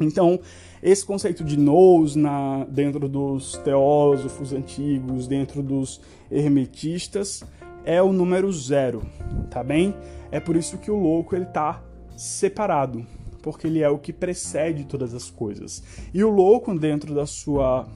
Então, 0.00 0.40
esse 0.82 1.06
conceito 1.06 1.44
de 1.44 1.56
nous 1.56 2.16
na, 2.16 2.64
dentro 2.64 3.08
dos 3.08 3.56
teósofos 3.58 4.52
antigos, 4.52 5.26
dentro 5.26 5.62
dos 5.62 6.00
hermetistas, 6.30 7.44
é 7.84 8.02
o 8.02 8.12
número 8.12 8.52
zero, 8.52 9.02
tá 9.50 9.62
bem? 9.62 9.94
É 10.30 10.40
por 10.40 10.56
isso 10.56 10.78
que 10.78 10.90
o 10.90 10.96
louco 10.96 11.36
ele 11.36 11.46
tá 11.46 11.82
separado 12.16 13.06
porque 13.42 13.66
ele 13.66 13.80
é 13.80 13.88
o 13.88 13.98
que 13.98 14.12
precede 14.12 14.84
todas 14.84 15.12
as 15.12 15.28
coisas. 15.28 15.82
E 16.14 16.22
o 16.22 16.30
louco, 16.30 16.78
dentro 16.78 17.12
da 17.12 17.26
sua 17.26 17.86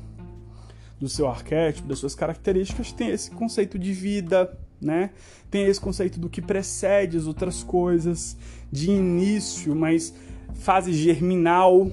do 0.98 1.08
seu 1.10 1.28
arquétipo, 1.28 1.86
das 1.86 1.98
suas 1.98 2.14
características, 2.14 2.90
tem 2.90 3.10
esse 3.10 3.30
conceito 3.30 3.78
de 3.78 3.92
vida, 3.92 4.58
né? 4.80 5.10
Tem 5.50 5.66
esse 5.66 5.78
conceito 5.78 6.18
do 6.18 6.28
que 6.28 6.40
precede 6.40 7.18
as 7.18 7.26
outras 7.26 7.62
coisas, 7.62 8.36
de 8.72 8.90
início, 8.90 9.76
mas 9.76 10.14
fase 10.54 10.92
germinal, 10.92 11.90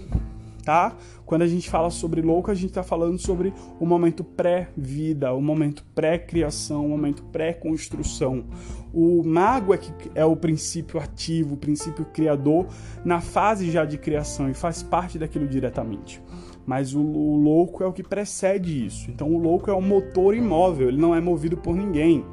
tá? 0.64 0.96
Quando 1.26 1.42
a 1.42 1.48
gente 1.48 1.70
fala 1.70 1.90
sobre 1.90 2.22
louco, 2.22 2.52
a 2.52 2.54
gente 2.54 2.70
está 2.70 2.84
falando 2.84 3.18
sobre 3.18 3.54
o 3.80 3.86
momento 3.86 4.24
pré-vida, 4.24 5.34
o 5.34 5.42
momento 5.42 5.84
pré-criação, 5.96 6.86
o 6.86 6.90
momento 6.90 7.24
pré-construção. 7.24 8.46
O 8.94 9.24
mago 9.24 9.74
é 9.74 9.78
que 9.78 9.92
é 10.14 10.26
o 10.26 10.36
princípio 10.36 11.00
ativo, 11.00 11.56
o 11.56 11.58
princípio 11.58 12.06
criador 12.06 12.68
na 13.04 13.22
fase 13.22 13.72
já 13.72 13.86
de 13.86 13.98
criação 13.98 14.50
e 14.50 14.54
faz 14.54 14.84
parte 14.84 15.18
daquilo 15.18 15.48
diretamente. 15.48 16.22
Mas 16.66 16.94
o, 16.94 17.02
o 17.02 17.36
louco 17.36 17.84
é 17.84 17.88
o 17.88 17.94
que 17.94 18.04
precede 18.04 18.86
isso. 18.86 19.10
Então 19.10 19.34
o 19.34 19.38
louco 19.38 19.72
é 19.72 19.74
um 19.74 19.82
motor 19.82 20.36
imóvel, 20.36 20.90
ele 20.90 21.02
não 21.02 21.16
é 21.16 21.20
movido 21.20 21.58
por 21.58 21.76
ninguém. 21.76 22.24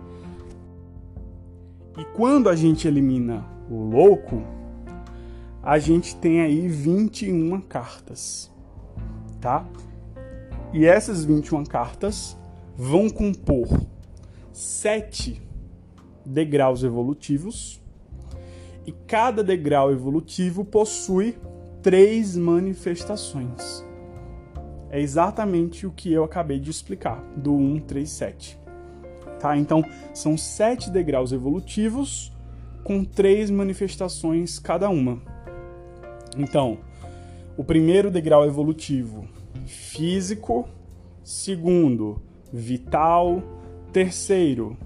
E 1.99 2.05
quando 2.17 2.49
a 2.49 2.57
gente 2.57 2.87
elimina 2.87 3.45
o 3.71 3.83
louco, 3.83 4.43
a 5.63 5.79
gente 5.79 6.17
tem 6.17 6.41
aí 6.41 6.69
21 6.69 7.61
cartas, 7.61 8.51
tá? 9.41 9.67
E 10.73 10.87
essas 10.87 11.25
21 11.25 11.65
cartas 11.65 12.37
vão 12.77 13.11
compor 13.11 13.69
sete 14.53 15.43
degraus 16.25 16.83
evolutivos 16.83 17.81
e 18.87 18.93
cada 18.93 19.43
degrau 19.45 19.93
evolutivo 19.93 20.65
possui 20.65 21.37
três 21.83 22.37
manifestações. 22.37 23.85
É 24.91 25.01
exatamente 25.01 25.87
o 25.87 25.93
que 25.93 26.13
eu 26.13 26.25
acabei 26.25 26.59
de 26.59 26.71
explicar 26.71 27.23
do 27.37 27.57
137. 27.57 28.59
Tá? 29.39 29.57
Então, 29.57 29.85
são 30.13 30.37
sete 30.37 30.91
degraus 30.91 31.33
evolutivos 31.33 32.33
com 32.83 33.05
três 33.05 33.51
manifestações 33.51 34.59
cada 34.59 34.91
uma. 34.91 35.30
Então, 36.37 36.79
o 37.57 37.65
primeiro 37.65 38.11
degrau 38.11 38.45
evolutivo, 38.47 39.27
físico, 39.67 40.69
segundo, 41.23 42.21
vital. 42.53 43.43
Terceiro, 43.93 44.77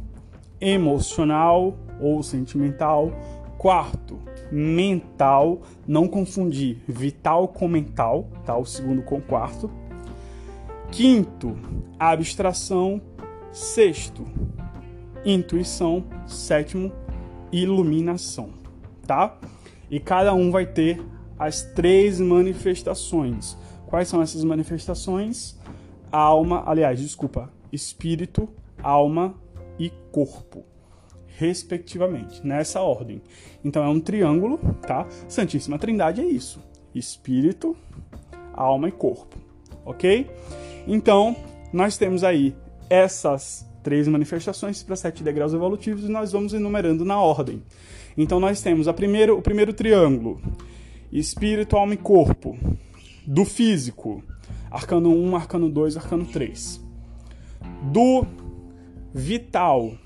emocional 0.60 1.76
ou 2.00 2.22
sentimental. 2.22 3.12
Quarto, 3.58 4.18
mental. 4.50 5.62
Não 5.86 6.08
confundir 6.08 6.82
vital 6.88 7.48
com 7.48 7.68
mental, 7.68 8.28
tá? 8.44 8.56
O 8.56 8.64
segundo 8.64 9.02
com 9.02 9.18
o 9.18 9.22
quarto. 9.22 9.70
Quinto, 10.90 11.56
abstração. 11.98 13.00
Sexto, 13.52 14.24
intuição. 15.24 16.04
Sétimo, 16.26 16.90
iluminação, 17.52 18.50
tá? 19.06 19.38
E 19.90 20.00
cada 20.00 20.34
um 20.34 20.50
vai 20.50 20.66
ter 20.66 21.00
as 21.38 21.62
três 21.62 22.20
manifestações. 22.20 23.56
Quais 23.86 24.08
são 24.08 24.22
essas 24.22 24.44
manifestações? 24.44 25.58
Alma, 26.10 26.62
aliás, 26.66 27.00
desculpa, 27.00 27.52
espírito, 27.72 28.48
alma 28.82 29.34
e 29.78 29.90
corpo, 30.12 30.64
respectivamente, 31.26 32.46
nessa 32.46 32.80
ordem. 32.80 33.20
Então 33.64 33.82
é 33.82 33.88
um 33.88 34.00
triângulo, 34.00 34.58
tá? 34.86 35.06
Santíssima 35.28 35.78
Trindade 35.78 36.20
é 36.20 36.24
isso: 36.24 36.60
espírito, 36.94 37.76
alma 38.52 38.88
e 38.88 38.92
corpo, 38.92 39.36
ok? 39.84 40.30
Então 40.86 41.36
nós 41.72 41.96
temos 41.96 42.22
aí 42.22 42.54
essas 42.88 43.66
três 43.82 44.06
manifestações 44.08 44.82
para 44.82 44.96
sete 44.96 45.22
degraus 45.22 45.52
evolutivos 45.52 46.04
e 46.04 46.08
nós 46.08 46.32
vamos 46.32 46.54
enumerando 46.54 47.04
na 47.04 47.20
ordem. 47.20 47.62
Então 48.16 48.38
nós 48.38 48.62
temos 48.62 48.86
a 48.86 48.92
primeiro, 48.92 49.36
o 49.36 49.42
primeiro 49.42 49.72
triângulo, 49.72 50.40
espírito, 51.18 51.76
alma 51.76 51.94
e 51.94 51.96
corpo, 51.96 52.58
do 53.24 53.44
físico, 53.44 54.22
arcano 54.68 55.10
1, 55.10 55.36
arcano 55.36 55.70
2, 55.70 55.96
arcano 55.96 56.24
3. 56.24 56.84
Do 57.82 58.26
vital, 59.12 59.96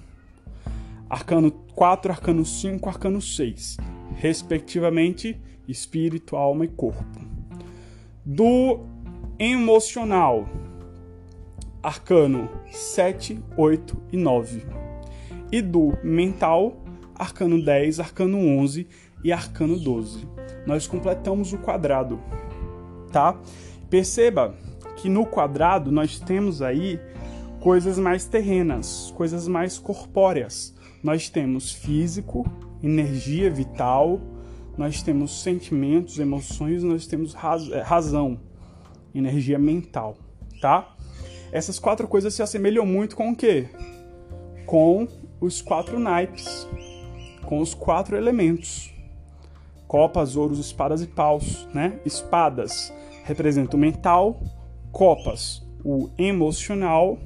arcano 1.09 1.51
4, 1.51 2.13
arcano 2.13 2.45
5, 2.45 2.89
arcano 2.89 3.21
6, 3.23 3.79
respectivamente, 4.17 5.41
espírito, 5.67 6.37
alma 6.37 6.67
e 6.67 6.69
corpo. 6.69 7.19
Do 8.23 8.81
emocional, 9.39 10.47
arcano 11.83 12.51
7, 12.71 13.43
8 13.57 14.03
e 14.13 14.17
9. 14.19 14.67
E 15.51 15.63
do 15.63 15.97
mental, 16.03 16.85
arcano 17.15 17.59
10, 17.59 17.99
arcano 18.01 18.37
11 18.37 18.87
e 19.25 19.33
arcano 19.33 19.79
12. 19.79 20.38
Nós 20.69 20.87
completamos 20.87 21.55
o 21.55 21.57
quadrado, 21.57 22.21
tá? 23.11 23.41
Perceba 23.89 24.55
que 24.97 25.09
no 25.09 25.25
quadrado 25.25 25.91
nós 25.91 26.21
temos 26.21 26.61
aí 26.61 27.01
coisas 27.59 27.99
mais 27.99 28.27
terrenas, 28.27 29.11
coisas 29.17 29.49
mais 29.49 29.79
corpóreas. 29.79 30.75
Nós 31.03 31.31
temos 31.31 31.73
físico, 31.73 32.45
energia 32.83 33.51
vital, 33.51 34.21
nós 34.77 35.03
temos 35.03 35.43
sentimentos, 35.43 36.19
emoções, 36.19 36.83
nós 36.83 37.07
temos 37.07 37.33
raz 37.33 37.67
razão, 37.85 38.39
energia 39.15 39.59
mental, 39.59 40.19
tá? 40.61 40.95
Essas 41.51 41.79
quatro 41.79 42.07
coisas 42.07 42.35
se 42.35 42.43
assemelham 42.43 42.85
muito 42.85 43.17
com 43.17 43.31
o 43.31 43.35
quê? 43.35 43.71
Com 44.67 45.09
os 45.41 45.63
quatro 45.63 45.99
naipes, 45.99 46.69
com 47.47 47.59
os 47.59 47.73
quatro 47.73 48.19
elementos. 48.19 48.98
Copas, 49.89 50.37
ouros, 50.37 50.61
espadas 50.61 51.03
e 51.03 51.07
paus, 51.07 51.67
né? 51.75 51.99
Espadas 52.05 52.93
representam 53.25 53.77
o 53.77 53.81
mental, 53.81 54.41
copas, 54.93 55.67
o 55.85 56.11
emocional, 56.17 57.19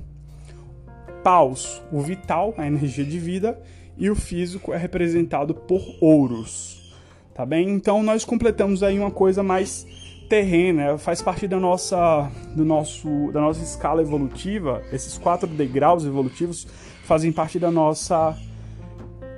paus, 1.23 1.83
o 1.93 2.01
vital, 2.01 2.55
a 2.57 2.67
energia 2.67 3.05
de 3.05 3.19
vida, 3.19 3.61
e 3.99 4.09
o 4.09 4.15
físico 4.15 4.73
é 4.73 4.77
representado 4.77 5.55
por 5.55 5.83
ouros. 6.01 6.95
Tá 7.35 7.45
bem? 7.45 7.71
Então 7.71 8.03
nós 8.03 8.25
completamos 8.25 8.83
aí 8.83 8.99
uma 8.99 9.11
coisa 9.11 9.43
mais 9.43 9.87
terrena, 10.29 10.97
faz 10.99 11.21
parte 11.21 11.47
da 11.47 11.59
nossa, 11.59 12.31
do 12.55 12.65
nosso, 12.65 13.31
da 13.33 13.41
nossa 13.41 13.63
escala 13.63 14.03
evolutiva. 14.03 14.83
Esses 14.93 15.19
quatro 15.19 15.47
degraus 15.47 16.05
evolutivos 16.05 16.67
fazem 17.05 17.33
parte 17.33 17.59
da 17.59 17.71
nossa 17.71 18.37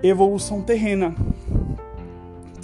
evolução 0.03 0.63
terrena, 0.63 1.15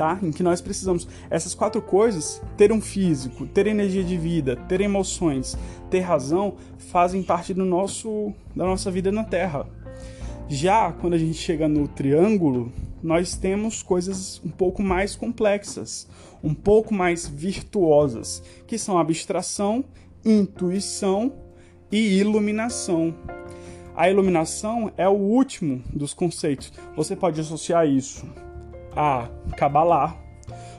tá? 0.01 0.19
Em 0.23 0.31
que 0.31 0.43
nós 0.43 0.63
precisamos 0.63 1.07
essas 1.29 1.55
quatro 1.55 1.83
coisas, 1.83 2.41
ter 2.57 2.73
um 2.73 2.81
físico, 2.81 3.47
ter 3.47 3.67
energia 3.67 4.03
de 4.03 4.17
vida, 4.17 4.57
ter 4.57 4.81
emoções, 4.81 5.59
ter 5.91 6.01
razão, 6.01 6.55
fazem 6.79 7.23
parte 7.23 7.53
do 7.53 7.67
nosso 7.67 8.33
da 8.57 8.65
nossa 8.65 8.91
vida 8.91 9.13
na 9.13 9.25
Terra. 9.25 9.69
Já 10.49 10.91
quando 10.91 11.13
a 11.13 11.19
gente 11.19 11.35
chega 11.35 11.69
no 11.69 11.87
triângulo, 11.87 12.73
nós 13.03 13.37
temos 13.37 13.83
coisas 13.83 14.41
um 14.43 14.49
pouco 14.49 14.83
mais 14.83 15.15
complexas, 15.15 16.09
um 16.43 16.55
pouco 16.55 16.95
mais 16.95 17.29
virtuosas, 17.29 18.43
que 18.67 18.79
são 18.79 18.97
abstração, 18.97 19.85
intuição 20.25 21.31
e 21.93 22.19
iluminação. 22.19 23.15
A 23.95 24.09
iluminação 24.09 24.91
é 24.97 25.07
o 25.07 25.13
último 25.13 25.83
dos 25.93 26.15
conceitos. 26.15 26.73
Você 26.97 27.15
pode 27.15 27.39
associar 27.39 27.87
isso 27.87 28.25
a 28.95 29.29
Kabbalah, 29.57 30.17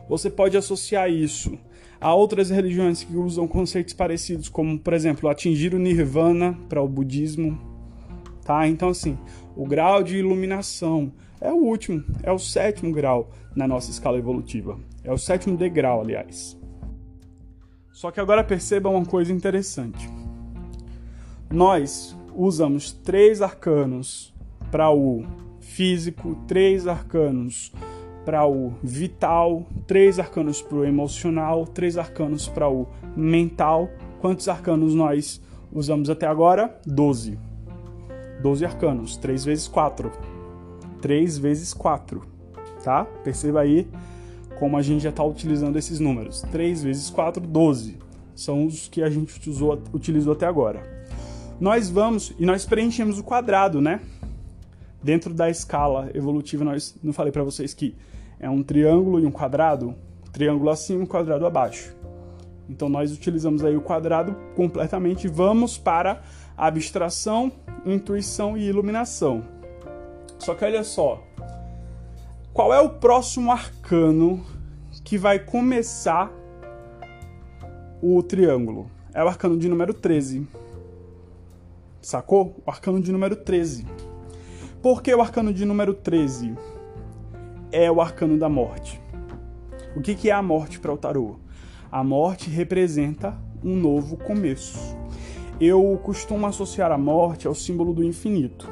você 0.08 0.30
pode 0.30 0.58
associar 0.58 1.10
isso 1.10 1.58
a 2.00 2.14
outras 2.14 2.50
religiões 2.50 3.04
que 3.04 3.16
usam 3.16 3.48
conceitos 3.48 3.94
parecidos, 3.94 4.50
como, 4.50 4.80
por 4.80 4.94
exemplo, 4.94 5.30
atingir 5.30 5.76
o 5.76 5.80
nirvana 5.80 6.58
para 6.68 6.82
o 6.82 6.88
budismo, 6.88 7.60
tá? 8.44 8.68
Então, 8.68 8.90
assim, 8.90 9.18
o 9.56 9.66
grau 9.68 10.02
de 10.02 10.18
iluminação 10.18 11.14
é 11.40 11.52
o 11.52 11.58
último, 11.58 12.04
é 12.24 12.32
o 12.32 12.40
sétimo 12.40 12.92
grau 12.92 13.30
na 13.56 13.68
nossa 13.68 13.92
escala 13.92 14.18
evolutiva. 14.18 14.80
É 15.04 15.12
o 15.12 15.18
sétimo 15.18 15.56
degrau, 15.56 16.02
aliás. 16.02 16.60
Só 17.92 18.10
que 18.10 18.20
agora 18.20 18.44
perceba 18.44 18.90
uma 18.90 19.06
coisa 19.06 19.32
interessante. 19.32 20.10
Nós 21.52 22.18
usamos 22.36 22.92
três 22.92 23.42
arcanos 23.42 24.34
para 24.72 24.90
o 24.92 25.24
físico, 25.60 26.36
três 26.48 26.88
arcanos 26.88 27.72
para 28.26 28.46
o 28.48 28.74
vital, 28.84 29.66
três 29.88 30.20
arcanos 30.20 30.62
para 30.62 30.78
o 30.78 30.86
emocional, 30.86 31.66
três 31.66 31.98
arcanos 31.98 32.48
para 32.48 32.70
o 32.70 32.88
mental. 33.16 33.90
Quantos 34.20 34.48
arcanos 34.48 34.94
nós 34.94 35.42
usamos 35.72 36.10
até 36.10 36.28
agora? 36.28 36.80
Doze. 36.86 37.38
Doze 38.42 38.66
arcanos, 38.66 39.18
três 39.18 39.44
vezes 39.44 39.68
quatro. 39.68 40.12
Três 41.02 41.38
vezes 41.38 41.74
quatro, 41.74 42.22
tá? 42.84 43.06
Perceba 43.24 43.62
aí 43.62 43.88
como 44.62 44.78
a 44.78 44.82
gente 44.84 45.02
já 45.02 45.10
está 45.10 45.24
utilizando 45.24 45.76
esses 45.80 46.00
números. 46.00 46.44
3 46.52 46.84
vezes 46.84 47.10
4, 47.10 47.42
12. 47.48 47.98
São 48.36 48.68
os 48.68 48.88
que 48.88 49.02
a 49.02 49.10
gente 49.10 49.50
usou, 49.50 49.82
utilizou 49.92 50.34
até 50.34 50.46
agora. 50.46 51.08
Nós 51.60 51.90
vamos 51.90 52.32
e 52.38 52.46
nós 52.46 52.64
preenchemos 52.64 53.18
o 53.18 53.24
quadrado, 53.24 53.82
né? 53.82 54.02
Dentro 55.02 55.34
da 55.34 55.50
escala 55.50 56.12
evolutiva, 56.14 56.64
nós 56.64 56.96
não 57.02 57.12
falei 57.12 57.32
para 57.32 57.42
vocês 57.42 57.74
que 57.74 57.96
é 58.42 58.50
um 58.50 58.64
triângulo 58.64 59.20
e 59.20 59.26
um 59.26 59.32
quadrado, 59.32 59.94
triângulo 60.34 60.72
acima 60.72 61.00
e 61.00 61.04
um 61.04 61.06
quadrado 61.06 61.46
abaixo. 61.46 61.96
Então 62.68 62.90
nós 62.90 63.14
utilizamos 63.14 63.64
aí 63.64 63.78
o 63.78 63.82
quadrado 63.82 64.36
completamente. 64.56 65.28
Vamos 65.28 65.78
para 65.78 66.24
abstração, 66.58 67.52
intuição 67.86 68.58
e 68.58 68.68
iluminação. 68.68 69.44
Só 70.40 70.56
que 70.56 70.66
olha 70.66 70.84
só, 70.84 71.22
qual 72.52 72.74
é 72.74 72.80
o 72.82 72.90
próximo 72.90 73.52
arcano 73.52 74.44
que 75.04 75.20
vai 75.20 75.38
começar 75.38 76.32
o 78.02 78.24
triângulo? 78.24 78.90
É 79.14 79.24
o 79.24 79.28
arcano 79.28 79.56
de 79.56 79.70
número 79.70 79.94
13. 79.94 80.48
Sacou? 82.02 82.56
O 82.66 82.72
arcano 82.72 83.00
de 83.00 83.12
número 83.12 83.36
13. 83.36 83.86
Por 84.82 85.04
que 85.04 85.14
o 85.14 85.22
arcano 85.22 85.54
de 85.54 85.64
número 85.64 85.94
13? 85.94 86.56
É 87.72 87.90
o 87.90 88.02
arcano 88.02 88.38
da 88.38 88.50
morte. 88.50 89.02
O 89.96 90.02
que 90.02 90.30
é 90.30 90.34
a 90.34 90.42
morte 90.42 90.78
para 90.78 90.92
o 90.92 90.98
tarô? 90.98 91.38
A 91.90 92.04
morte 92.04 92.50
representa 92.50 93.38
um 93.64 93.78
novo 93.78 94.18
começo. 94.18 94.78
Eu 95.60 95.98
costumo 96.04 96.46
associar 96.46 96.92
a 96.92 96.98
morte 96.98 97.48
ao 97.48 97.56
símbolo 97.56 97.94
do 97.94 98.04
infinito. 98.04 98.70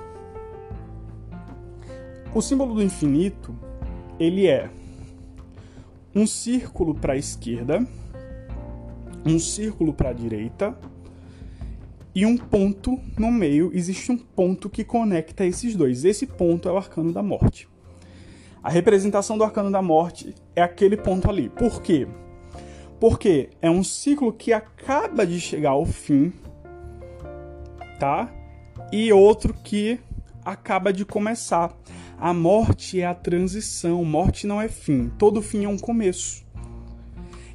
O 2.36 2.42
símbolo 2.42 2.76
do 2.76 2.84
infinito 2.84 3.56
ele 4.20 4.48
é 4.48 4.70
um 6.14 6.28
círculo 6.28 6.94
para 6.94 7.14
a 7.14 7.18
esquerda, 7.18 7.88
um 9.26 9.40
círculo 9.40 9.94
para 9.94 10.10
a 10.10 10.14
direita 10.14 10.78
e 12.14 12.26
um 12.26 12.36
ponto 12.36 13.00
no 13.18 13.32
meio. 13.32 13.72
Existe 13.74 14.12
um 14.12 14.18
ponto 14.18 14.70
que 14.70 14.84
conecta 14.84 15.46
esses 15.46 15.74
dois. 15.74 16.04
Esse 16.04 16.26
ponto 16.26 16.68
é 16.68 16.72
o 16.72 16.78
arcano 16.78 17.14
da 17.14 17.24
morte. 17.24 17.70
A 18.64 18.70
representação 18.70 19.38
do 19.38 19.44
arcano 19.44 19.72
da 19.72 19.82
morte 19.82 20.36
é 20.56 20.62
aquele 20.62 20.98
ponto 20.98 21.30
ali. 21.30 21.50
Por 21.50 21.82
quê? 21.82 22.08
Porque 23.00 23.50
é 23.62 23.70
um 23.70 23.84
ciclo 23.84 24.34
que 24.34 24.52
acaba 24.52 25.26
de 25.26 25.40
chegar 25.40 25.72
ao 25.72 25.86
fim, 25.86 26.34
tá? 28.00 28.34
e 28.92 29.12
outro 29.14 29.54
que 29.54 30.00
acaba 30.44 30.92
de 30.92 31.06
começar. 31.06 31.76
A 32.18 32.34
morte 32.34 33.00
é 33.00 33.06
a 33.06 33.14
transição, 33.14 34.04
morte 34.04 34.46
não 34.46 34.62
é 34.62 34.68
fim, 34.68 35.10
todo 35.18 35.42
fim 35.42 35.64
é 35.64 35.70
um 35.70 35.78
começo. 35.78 36.44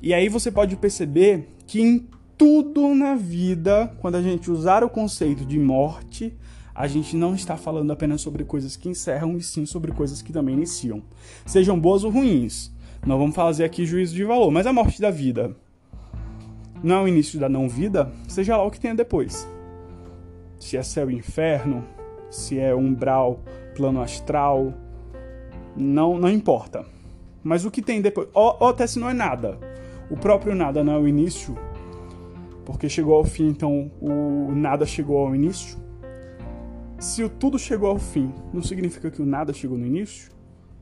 E 0.01 0.15
aí 0.15 0.29
você 0.29 0.51
pode 0.51 0.77
perceber 0.77 1.49
que 1.67 1.81
em 1.81 2.09
tudo 2.37 2.95
na 2.95 3.15
vida, 3.15 3.95
quando 4.01 4.17
a 4.17 4.23
gente 4.23 4.51
usar 4.51 4.83
o 4.83 4.89
conceito 4.89 5.45
de 5.45 5.59
morte, 5.59 6.37
a 6.75 6.87
gente 6.89 7.17
não 7.17 7.35
está 7.35 7.57
falando 7.57 7.93
apenas 7.93 8.21
sobre 8.21 8.45
coisas 8.45 8.77
que 8.77 8.89
encerram, 8.89 9.37
e 9.37 9.43
sim 9.43 9.65
sobre 9.65 9.93
coisas 9.93 10.21
que 10.21 10.33
também 10.33 10.57
iniciam. 10.57 11.03
Sejam 11.47 11.79
boas 11.79 12.03
ou 12.03 12.11
ruins. 12.11 12.73
Não 13.07 13.19
vamos 13.19 13.37
fazer 13.37 13.65
aqui 13.65 13.87
juízo 13.87 14.15
de 14.15 14.25
valor, 14.25 14.51
mas 14.51 14.67
a 14.67 14.73
morte 14.73 15.01
da 15.01 15.11
vida 15.11 15.55
não 16.83 16.97
é 16.97 17.03
o 17.03 17.09
início 17.09 17.39
da 17.39 17.49
não-vida, 17.49 18.13
seja 18.29 18.57
lá 18.57 18.65
o 18.65 18.71
que 18.71 18.81
tenha 18.81 18.95
depois. 18.95 19.49
Se 20.59 20.77
é 20.77 20.83
céu 20.83 21.11
e 21.11 21.15
inferno, 21.15 21.85
se 22.31 22.59
é 22.59 22.75
umbral, 22.75 23.41
plano 23.75 24.03
astral, 24.03 24.75
não, 25.77 26.19
não 26.19 26.29
importa. 26.29 26.85
Mas 27.43 27.65
o 27.65 27.71
que 27.71 27.83
tem 27.83 28.01
depois, 28.01 28.29
ou, 28.35 28.57
ou 28.61 28.69
até 28.69 28.87
se 28.87 28.99
não 28.99 29.09
é 29.09 29.15
nada, 29.15 29.59
o 30.11 30.17
próprio 30.17 30.55
nada 30.55 30.83
não 30.83 30.95
é 30.95 30.99
o 30.99 31.09
início, 31.09 31.57
porque 32.65 32.89
chegou 32.89 33.15
ao 33.15 33.25
fim, 33.25 33.49
então 33.49 33.91
o 34.01 34.53
nada 34.55 34.85
chegou 34.85 35.19
ao 35.19 35.35
início. 35.35 35.79
Se 37.05 37.23
o 37.23 37.29
tudo 37.29 37.59
chegou 37.59 37.91
ao 37.91 37.99
fim, 37.99 38.33
não 38.51 38.63
significa 38.63 39.11
que 39.11 39.21
o 39.21 39.27
nada 39.27 39.53
chegou 39.53 39.77
no 39.77 39.85
início? 39.85 40.33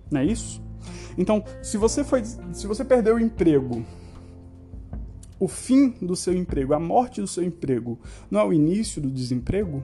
Não 0.08 0.20
é 0.20 0.24
isso? 0.24 0.62
Então, 1.18 1.42
se 1.60 1.76
você 1.76 2.04
foi, 2.04 2.22
se 2.24 2.64
você 2.64 2.84
perdeu 2.84 3.16
o 3.16 3.20
emprego, 3.20 3.84
o 5.36 5.48
fim 5.48 5.90
do 6.00 6.14
seu 6.14 6.32
emprego, 6.32 6.74
a 6.74 6.78
morte 6.78 7.20
do 7.20 7.26
seu 7.26 7.42
emprego, 7.42 7.98
não 8.30 8.38
é 8.38 8.44
o 8.44 8.52
início 8.52 9.02
do 9.02 9.10
desemprego? 9.10 9.82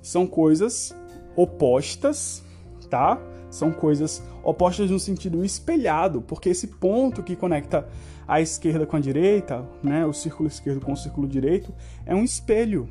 São 0.00 0.26
coisas 0.26 0.96
opostas, 1.36 2.42
tá? 2.88 3.20
São 3.50 3.70
coisas 3.70 4.22
opostas 4.42 4.90
no 4.90 4.98
sentido 4.98 5.44
espelhado, 5.44 6.22
porque 6.22 6.48
esse 6.48 6.68
ponto 6.68 7.22
que 7.22 7.36
conecta 7.36 7.86
a 8.26 8.40
esquerda 8.40 8.86
com 8.86 8.96
a 8.96 9.00
direita, 9.00 9.62
né, 9.82 10.06
o 10.06 10.14
círculo 10.14 10.48
esquerdo 10.48 10.80
com 10.80 10.94
o 10.94 10.96
círculo 10.96 11.28
direito, 11.28 11.70
é 12.06 12.14
um 12.14 12.24
espelho. 12.24 12.88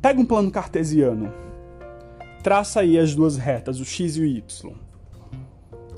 Pega 0.00 0.18
um 0.18 0.24
plano 0.24 0.50
cartesiano, 0.50 1.32
traça 2.42 2.80
aí 2.80 2.98
as 2.98 3.14
duas 3.14 3.36
retas, 3.36 3.80
o 3.80 3.84
x 3.84 4.16
e 4.16 4.20
o 4.20 4.24
y, 4.24 4.72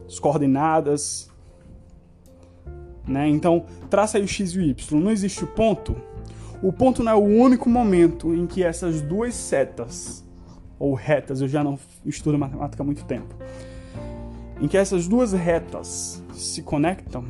as 0.06 0.18
coordenadas, 0.18 1.30
né? 3.06 3.28
Então 3.28 3.64
traça 3.88 4.18
aí 4.18 4.24
o 4.24 4.28
x 4.28 4.54
e 4.54 4.58
o 4.58 4.62
y. 4.62 5.00
Não 5.00 5.10
existe 5.10 5.44
o 5.44 5.46
ponto. 5.46 5.96
O 6.60 6.72
ponto 6.72 7.02
não 7.02 7.12
é 7.12 7.14
o 7.14 7.20
único 7.22 7.68
momento 7.68 8.34
em 8.34 8.46
que 8.46 8.64
essas 8.64 9.00
duas 9.00 9.34
setas 9.34 10.24
ou 10.78 10.94
retas, 10.94 11.40
eu 11.40 11.46
já 11.46 11.62
não 11.62 11.78
estudo 12.04 12.36
matemática 12.36 12.82
há 12.82 12.86
muito 12.86 13.04
tempo, 13.04 13.36
em 14.60 14.66
que 14.66 14.76
essas 14.76 15.06
duas 15.06 15.32
retas 15.32 16.20
se 16.34 16.60
conectam, 16.60 17.24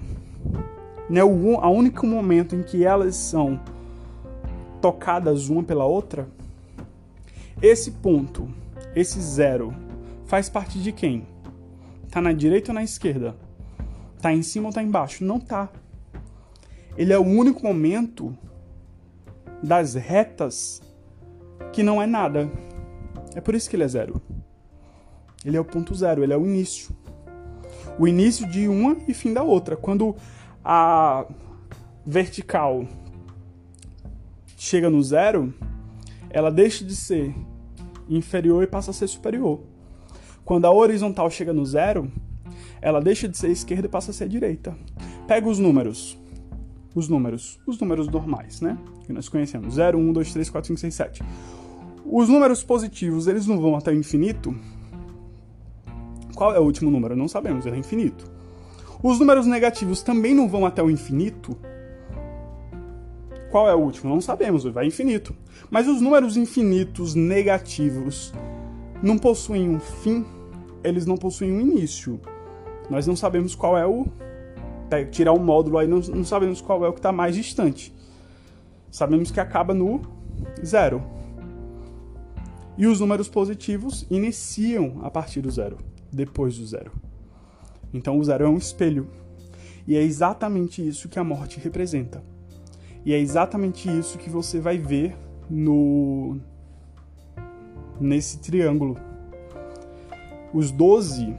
não 1.09 1.21
é 1.21 1.25
o 1.25 1.61
a 1.61 1.69
único 1.69 2.07
momento 2.07 2.57
em 2.57 2.63
que 2.63 2.83
elas 2.83 3.15
são 3.15 3.61
tocadas 4.81 5.51
uma 5.51 5.63
pela 5.63 5.85
outra. 5.85 6.27
Esse 7.63 7.93
ponto, 7.93 8.53
esse 8.93 9.21
zero, 9.21 9.73
faz 10.27 10.49
parte 10.49 10.83
de 10.83 10.91
quem? 10.91 11.29
Tá 12.11 12.21
na 12.21 12.33
direita 12.33 12.73
ou 12.73 12.75
na 12.75 12.83
esquerda? 12.83 13.37
Tá 14.21 14.33
em 14.33 14.43
cima 14.43 14.67
ou 14.67 14.75
tá 14.75 14.83
embaixo? 14.83 15.25
Não 15.25 15.39
tá. 15.39 15.69
Ele 16.97 17.13
é 17.13 17.19
o 17.19 17.25
único 17.25 17.63
momento 17.63 18.37
das 19.63 19.95
retas 19.95 20.83
que 21.73 21.85
não 21.85 22.03
é 22.03 22.07
nada. 22.07 22.51
É 23.33 23.41
por 23.41 23.55
isso 23.55 23.71
que 23.71 23.77
ele 23.77 23.85
é 23.85 23.89
zero. 23.89 24.21
Ele 25.45 25.57
é 25.57 25.61
o 25.61 25.65
ponto 25.65 25.95
zero, 25.95 26.25
ele 26.25 26.33
é 26.33 26.37
o 26.37 26.45
início. 26.45 26.93
O 27.97 28.09
início 28.09 28.45
de 28.45 28.67
uma 28.67 28.97
e 29.07 29.15
fim 29.15 29.33
da 29.33 29.45
outra. 29.45 29.77
Quando 29.77 30.17
a 30.65 31.27
vertical 32.05 32.89
chega 34.59 34.91
no 34.91 35.01
zero, 35.01 35.55
ela 36.29 36.51
deixa 36.51 36.85
de 36.85 36.97
ser 36.97 37.33
inferior 38.17 38.63
e 38.63 38.67
passa 38.67 38.91
a 38.91 38.95
ser 38.95 39.09
superior. 39.09 39.61
Quando 40.45 40.65
a 40.65 40.73
horizontal 40.73 41.31
chega 41.31 41.53
no 41.53 41.65
zero, 41.65 42.11
ela 42.81 43.01
deixa 43.01 43.29
de 43.29 43.37
ser 43.37 43.51
esquerda 43.51 43.87
e 43.87 43.91
passa 43.91 44.11
a 44.11 44.15
ser 44.15 44.29
direita. 44.29 44.77
Pega 45.27 45.49
os 45.49 45.59
números. 45.59 46.19
Os 46.95 47.09
números. 47.09 47.61
Os 47.67 47.79
números 47.79 48.09
normais, 48.09 48.61
né? 48.61 48.77
Que 49.07 49.13
nós 49.13 49.29
conhecemos. 49.29 49.75
0, 49.75 49.99
1, 49.99 50.13
2, 50.13 50.33
3, 50.33 50.51
4, 50.51 50.69
5, 50.69 50.81
6, 50.81 50.95
7. 50.95 51.23
Os 52.05 52.29
números 52.29 52.63
positivos, 52.65 53.27
eles 53.27 53.47
não 53.47 53.61
vão 53.61 53.77
até 53.77 53.91
o 53.91 53.95
infinito? 53.95 54.55
Qual 56.35 56.55
é 56.55 56.59
o 56.59 56.65
último 56.65 56.91
número? 56.91 57.15
Não 57.15 57.29
sabemos, 57.29 57.65
ele 57.65 57.77
é 57.77 57.79
infinito. 57.79 58.31
Os 59.03 59.19
números 59.19 59.47
negativos 59.47 60.03
também 60.03 60.35
não 60.35 60.49
vão 60.49 60.67
até 60.67 60.83
o 60.83 60.91
infinito? 60.91 61.57
Qual 63.53 63.69
é 63.69 63.75
o 63.75 63.79
último? 63.79 64.09
Não 64.09 64.19
sabemos, 64.23 64.65
vai 64.65 64.87
infinito. 64.87 65.37
Mas 65.71 65.87
os 65.87 66.01
números 66.01 66.39
infinitos 66.39 67.15
negativos 67.15 68.33
não 69.03 69.19
possuem 69.19 69.69
um 69.69 69.79
fim, 69.79 70.25
eles 70.83 71.05
não 71.05 71.19
possuem 71.19 71.53
um 71.53 71.61
início. 71.61 72.19
Nós 72.89 73.07
não 73.07 73.15
sabemos 73.15 73.55
qual 73.55 73.77
é 73.77 73.87
o. 73.87 74.07
Tirar 75.11 75.33
o 75.33 75.37
um 75.37 75.45
módulo 75.45 75.77
aí, 75.77 75.87
não, 75.87 75.99
não 75.99 76.25
sabemos 76.25 76.63
qual 76.63 76.83
é 76.83 76.89
o 76.89 76.95
que 76.95 76.99
está 76.99 77.13
mais 77.13 77.35
distante. 77.37 77.95
Sabemos 78.91 79.31
que 79.31 79.39
acaba 79.39 79.75
no 79.75 80.01
zero. 80.65 81.03
E 82.79 82.87
os 82.87 83.01
números 83.01 83.29
positivos 83.29 84.07
iniciam 84.11 85.01
a 85.03 85.11
partir 85.11 85.43
do 85.43 85.51
zero, 85.51 85.77
depois 86.11 86.57
do 86.57 86.67
zero. 86.67 86.91
Então 87.93 88.19
o 88.19 88.25
zero 88.25 88.47
é 88.47 88.49
um 88.49 88.57
espelho. 88.57 89.09
E 89.87 89.95
é 89.95 90.03
exatamente 90.03 90.87
isso 90.87 91.07
que 91.07 91.19
a 91.19 91.25
morte 91.25 91.61
representa. 91.61 92.32
E 93.05 93.13
é 93.13 93.19
exatamente 93.19 93.89
isso 93.89 94.19
que 94.19 94.31
você 94.31 94.61
vai 94.61 94.79
ver 94.79 95.17
no 95.51 96.39
nesse 98.01 98.39
triângulo. 98.39 98.97
Os 100.53 100.71
12 100.71 101.35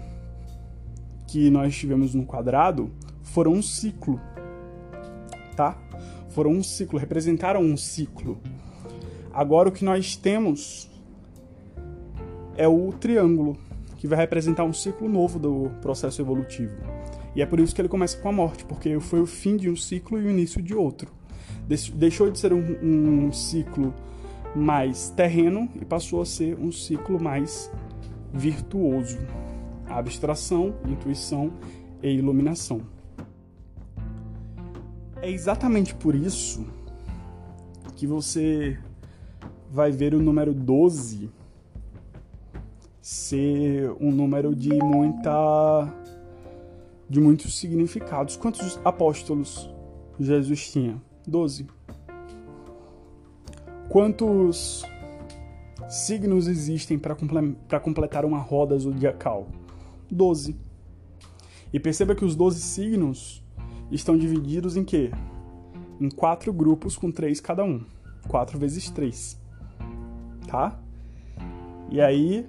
que 1.27 1.49
nós 1.49 1.75
tivemos 1.75 2.13
no 2.13 2.25
quadrado 2.25 2.91
foram 3.21 3.53
um 3.53 3.61
ciclo, 3.61 4.19
tá? 5.55 5.77
Foram 6.29 6.51
um 6.51 6.63
ciclo, 6.63 6.99
representaram 6.99 7.61
um 7.61 7.77
ciclo. 7.77 8.39
Agora 9.33 9.69
o 9.69 9.71
que 9.71 9.83
nós 9.83 10.15
temos 10.15 10.89
é 12.55 12.67
o 12.67 12.91
triângulo, 12.91 13.57
que 13.97 14.07
vai 14.07 14.19
representar 14.19 14.63
um 14.63 14.73
ciclo 14.73 15.09
novo 15.09 15.39
do 15.39 15.71
processo 15.81 16.21
evolutivo. 16.21 16.75
E 17.35 17.41
é 17.41 17.45
por 17.45 17.59
isso 17.59 17.73
que 17.73 17.81
ele 17.81 17.89
começa 17.89 18.17
com 18.17 18.29
a 18.29 18.31
morte, 18.31 18.63
porque 18.65 18.99
foi 18.99 19.21
o 19.21 19.25
fim 19.25 19.57
de 19.57 19.69
um 19.69 19.75
ciclo 19.75 20.19
e 20.19 20.25
o 20.25 20.29
início 20.29 20.61
de 20.61 20.75
outro. 20.75 21.11
Deixou 21.67 22.29
de 22.29 22.39
ser 22.39 22.53
um, 22.53 23.27
um 23.27 23.31
ciclo 23.31 23.93
mais 24.55 25.09
terreno 25.09 25.69
e 25.75 25.85
passou 25.85 26.21
a 26.21 26.25
ser 26.25 26.57
um 26.59 26.71
ciclo 26.71 27.21
mais 27.21 27.71
virtuoso. 28.33 29.17
Abstração, 29.87 30.75
intuição 30.87 31.51
e 32.01 32.09
iluminação. 32.09 32.81
É 35.21 35.29
exatamente 35.29 35.95
por 35.95 36.15
isso 36.15 36.65
que 37.95 38.05
você 38.05 38.77
vai 39.71 39.91
ver 39.91 40.13
o 40.13 40.19
número 40.19 40.53
12 40.53 41.31
ser 43.01 43.91
um 43.99 44.11
número 44.11 44.55
de 44.55 44.69
muita 44.69 45.93
de 47.09 47.19
muitos 47.19 47.57
significados. 47.57 48.35
Quantos 48.35 48.79
apóstolos 48.83 49.69
Jesus 50.19 50.71
tinha? 50.71 51.01
Doze. 51.27 51.67
Quantos 53.89 54.83
signos 55.87 56.47
existem 56.47 56.97
para 56.97 57.15
completar 57.79 58.25
uma 58.25 58.39
roda 58.39 58.77
zodiacal? 58.77 59.47
Doze. 60.09 60.55
E 61.71 61.79
perceba 61.79 62.15
que 62.15 62.25
os 62.25 62.35
doze 62.35 62.61
signos 62.61 63.43
estão 63.91 64.17
divididos 64.17 64.75
em 64.77 64.83
quê? 64.83 65.11
Em 65.99 66.09
quatro 66.09 66.51
grupos 66.51 66.97
com 66.97 67.11
três 67.11 67.39
cada 67.39 67.63
um. 67.63 67.83
Quatro 68.27 68.57
vezes 68.59 68.89
três. 68.89 69.39
Tá? 70.47 70.79
E 71.89 72.01
aí, 72.01 72.45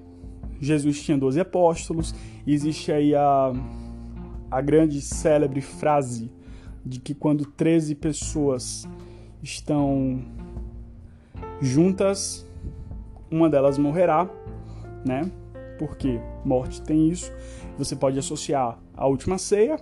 Jesus 0.60 1.02
tinha 1.02 1.18
12 1.18 1.40
apóstolos, 1.40 2.14
existe 2.46 2.90
aí 2.90 3.14
a, 3.14 3.52
a 4.50 4.60
grande 4.60 5.00
célebre 5.00 5.60
frase 5.60 6.30
de 6.84 7.00
que 7.00 7.14
quando 7.14 7.46
13 7.46 7.94
pessoas 7.94 8.86
estão 9.42 10.22
juntas, 11.60 12.46
uma 13.30 13.48
delas 13.48 13.78
morrerá, 13.78 14.28
né? 15.04 15.30
Porque 15.78 16.20
morte 16.44 16.82
tem 16.82 17.08
isso. 17.08 17.32
Você 17.78 17.96
pode 17.96 18.18
associar 18.18 18.78
a 18.96 19.06
última 19.06 19.38
ceia. 19.38 19.78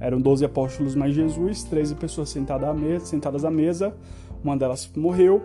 Eram 0.00 0.20
12 0.20 0.44
apóstolos 0.44 0.94
mais 0.94 1.14
Jesus, 1.14 1.64
13 1.64 1.94
pessoas 1.94 2.28
sentadas 2.28 2.68
à 2.68 2.74
mesa, 2.74 3.06
sentadas 3.06 3.44
à 3.44 3.50
mesa, 3.50 3.96
uma 4.42 4.56
delas 4.56 4.90
morreu. 4.96 5.42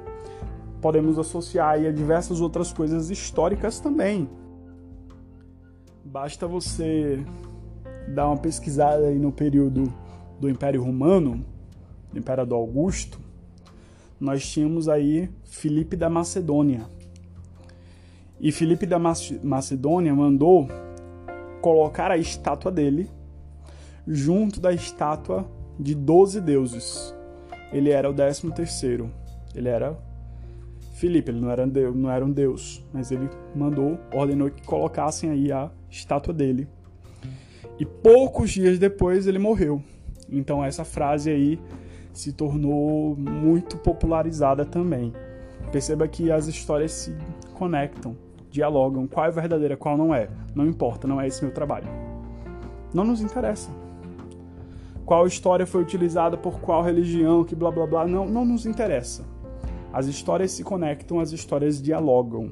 podemos 0.82 1.18
associar 1.18 1.70
aí 1.70 1.88
a 1.88 1.92
diversas 1.92 2.42
outras 2.42 2.74
coisas 2.74 3.10
históricas 3.10 3.80
também. 3.80 4.30
Basta 6.04 6.46
você 6.46 7.26
dar 8.10 8.28
uma 8.28 8.38
pesquisada 8.38 9.08
aí 9.08 9.18
no 9.18 9.32
período 9.32 9.92
do 10.44 10.50
Império 10.50 10.84
Romano, 10.84 11.46
do 12.12 12.20
Imperador 12.20 12.58
Augusto, 12.60 13.18
nós 14.20 14.46
tínhamos 14.46 14.90
aí 14.90 15.30
Filipe 15.46 15.96
da 15.96 16.10
Macedônia. 16.10 16.86
E 18.42 18.52
Filipe 18.52 18.86
da 18.86 19.00
Macedônia 19.00 20.14
mandou 20.14 20.68
colocar 21.62 22.12
a 22.12 22.18
estátua 22.18 22.70
dele 22.70 23.10
junto 24.06 24.60
da 24.60 24.74
estátua 24.74 25.50
de 25.80 25.96
12 25.96 26.42
deuses. 26.42 27.16
Ele 27.72 27.90
era 27.90 28.10
o 28.10 28.14
décimo 28.14 28.52
terceiro. 28.52 29.10
Ele 29.56 29.70
era 29.70 29.98
Filipe, 30.96 31.32
ele 31.32 31.40
não 31.40 31.50
era, 31.50 31.66
deus, 31.66 31.96
não 31.96 32.12
era 32.12 32.26
um 32.26 32.32
deus, 32.32 32.84
mas 32.92 33.12
ele 33.12 33.30
mandou, 33.56 33.98
ordenou 34.14 34.52
que 34.52 34.62
colocassem 34.64 35.30
aí 35.30 35.54
a 35.54 35.72
estátua 35.90 36.34
dele. 36.34 36.68
E 37.80 37.86
poucos 37.86 38.52
dias 38.52 38.78
depois 38.78 39.26
ele 39.26 39.40
morreu. 39.40 39.82
Então 40.34 40.64
essa 40.64 40.84
frase 40.84 41.30
aí 41.30 41.60
se 42.12 42.34
tornou 42.34 43.16
muito 43.16 43.78
popularizada 43.78 44.66
também. 44.66 45.14
Perceba 45.72 46.08
que 46.08 46.32
as 46.32 46.48
histórias 46.48 46.92
se 46.92 47.16
conectam, 47.54 48.16
dialogam, 48.50 49.08
qual 49.08 49.26
é 49.26 49.32
verdadeira, 49.32 49.78
qual 49.78 49.98
não 49.98 50.14
é. 50.14 50.30
Não 50.54 50.68
importa, 50.68 51.08
não 51.08 51.22
é 51.22 51.28
esse 51.28 51.44
meu 51.44 51.54
trabalho. 51.54 51.88
Não 52.94 53.04
nos 53.04 53.22
interessa. 53.22 53.72
Qual 55.06 55.28
história 55.28 55.66
foi 55.66 55.82
utilizada 55.82 56.38
por 56.38 56.60
qual 56.60 56.84
religião, 56.84 57.44
que 57.44 57.56
blá 57.56 57.72
blá 57.72 57.86
blá, 57.86 58.08
não, 58.08 58.26
não 58.26 58.46
nos 58.46 58.66
interessa. 58.66 59.26
As 59.92 60.08
histórias 60.08 60.52
se 60.52 60.64
conectam, 60.64 61.20
as 61.20 61.32
histórias 61.32 61.82
dialogam. 61.82 62.52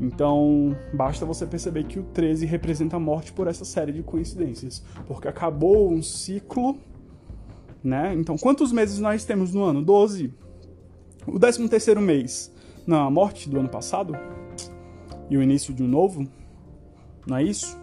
Então, 0.00 0.76
basta 0.92 1.26
você 1.26 1.46
perceber 1.46 1.84
que 1.84 1.98
o 1.98 2.02
13 2.02 2.46
representa 2.46 2.96
a 2.96 3.00
morte 3.00 3.32
por 3.32 3.46
essa 3.48 3.64
série 3.64 3.92
de 3.92 4.02
coincidências, 4.02 4.82
porque 5.06 5.28
acabou 5.28 5.90
um 5.90 6.02
ciclo 6.02 6.78
né? 7.82 8.14
Então, 8.14 8.36
quantos 8.36 8.72
meses 8.72 8.98
nós 8.98 9.24
temos 9.24 9.54
no 9.54 9.62
ano? 9.62 9.82
12. 9.82 10.32
O 11.26 11.38
13 11.38 11.68
terceiro 11.68 12.00
mês, 12.00 12.52
não, 12.86 13.06
a 13.06 13.10
morte 13.10 13.50
do 13.50 13.58
ano 13.58 13.68
passado 13.68 14.14
e 15.28 15.36
o 15.36 15.42
início 15.42 15.74
de 15.74 15.82
um 15.82 15.88
novo, 15.88 16.26
não 17.26 17.36
é 17.36 17.42
isso? 17.42 17.78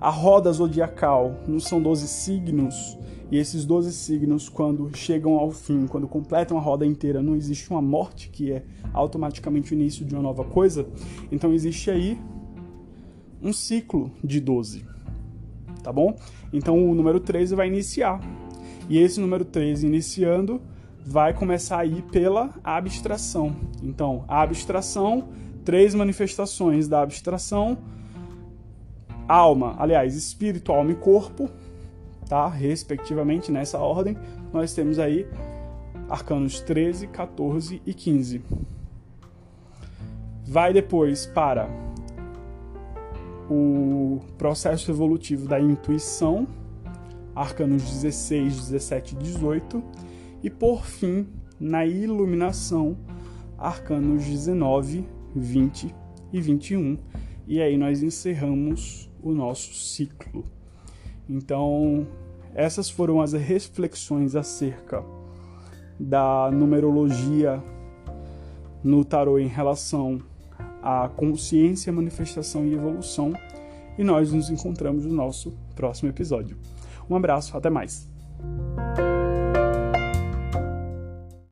A 0.00 0.10
roda 0.10 0.50
zodiacal 0.52 1.34
não 1.46 1.60
são 1.60 1.82
12 1.82 2.08
signos, 2.08 2.98
e 3.30 3.38
esses 3.38 3.64
12 3.64 3.92
signos, 3.92 4.48
quando 4.48 4.94
chegam 4.96 5.34
ao 5.34 5.50
fim, 5.50 5.86
quando 5.86 6.06
completam 6.06 6.56
a 6.56 6.60
roda 6.60 6.86
inteira, 6.86 7.20
não 7.20 7.34
existe 7.34 7.68
uma 7.70 7.82
morte, 7.82 8.28
que 8.28 8.52
é 8.52 8.62
automaticamente 8.92 9.72
o 9.72 9.74
início 9.74 10.04
de 10.04 10.14
uma 10.14 10.22
nova 10.22 10.44
coisa. 10.44 10.86
Então 11.30 11.52
existe 11.52 11.90
aí 11.90 12.18
um 13.42 13.52
ciclo 13.52 14.12
de 14.22 14.40
12. 14.40 14.86
Tá 15.82 15.92
bom? 15.92 16.16
Então 16.52 16.88
o 16.88 16.94
número 16.94 17.18
13 17.18 17.54
vai 17.56 17.66
iniciar 17.66 18.20
e 18.88 18.98
esse 18.98 19.20
número 19.20 19.44
3 19.44 19.82
iniciando 19.82 20.60
vai 21.04 21.32
começar 21.32 21.78
aí 21.78 22.02
pela 22.02 22.50
abstração. 22.64 23.54
Então, 23.82 24.24
a 24.26 24.42
abstração, 24.42 25.28
três 25.64 25.94
manifestações 25.94 26.88
da 26.88 27.02
abstração: 27.02 27.78
alma, 29.28 29.76
aliás, 29.78 30.14
espírito, 30.16 30.72
alma 30.72 30.92
e 30.92 30.96
corpo, 30.96 31.48
tá? 32.28 32.48
Respectivamente 32.48 33.52
nessa 33.52 33.78
ordem, 33.78 34.16
nós 34.52 34.74
temos 34.74 34.98
aí 34.98 35.26
arcanos 36.08 36.60
13, 36.60 37.06
14 37.08 37.82
e 37.84 37.94
15. 37.94 38.42
Vai 40.46 40.72
depois 40.72 41.26
para 41.26 41.68
o 43.50 44.20
processo 44.38 44.90
evolutivo 44.90 45.48
da 45.48 45.60
intuição, 45.60 46.46
arcanos 47.36 47.82
16, 47.82 48.70
17 48.70 49.14
e 49.14 49.18
18, 49.18 49.84
e 50.42 50.48
por 50.48 50.86
fim, 50.86 51.28
na 51.60 51.84
iluminação, 51.84 52.96
arcanos 53.58 54.24
19, 54.24 55.06
20 55.34 55.94
e 56.32 56.40
21. 56.40 56.98
E 57.46 57.60
aí 57.60 57.76
nós 57.76 58.02
encerramos 58.02 59.10
o 59.22 59.32
nosso 59.32 59.74
ciclo. 59.74 60.44
Então, 61.28 62.06
essas 62.54 62.88
foram 62.88 63.20
as 63.20 63.34
reflexões 63.34 64.34
acerca 64.34 65.04
da 66.00 66.50
numerologia 66.50 67.62
no 68.82 69.04
tarô 69.04 69.38
em 69.38 69.46
relação 69.46 70.20
à 70.82 71.08
consciência, 71.08 71.92
manifestação 71.92 72.64
e 72.66 72.74
evolução. 72.74 73.32
E 73.98 74.04
nós 74.04 74.32
nos 74.32 74.48
encontramos 74.48 75.04
no 75.04 75.12
nosso 75.12 75.52
próximo 75.74 76.08
episódio. 76.08 76.56
Um 77.08 77.16
abraço, 77.16 77.56
até 77.56 77.70
mais. 77.70 78.08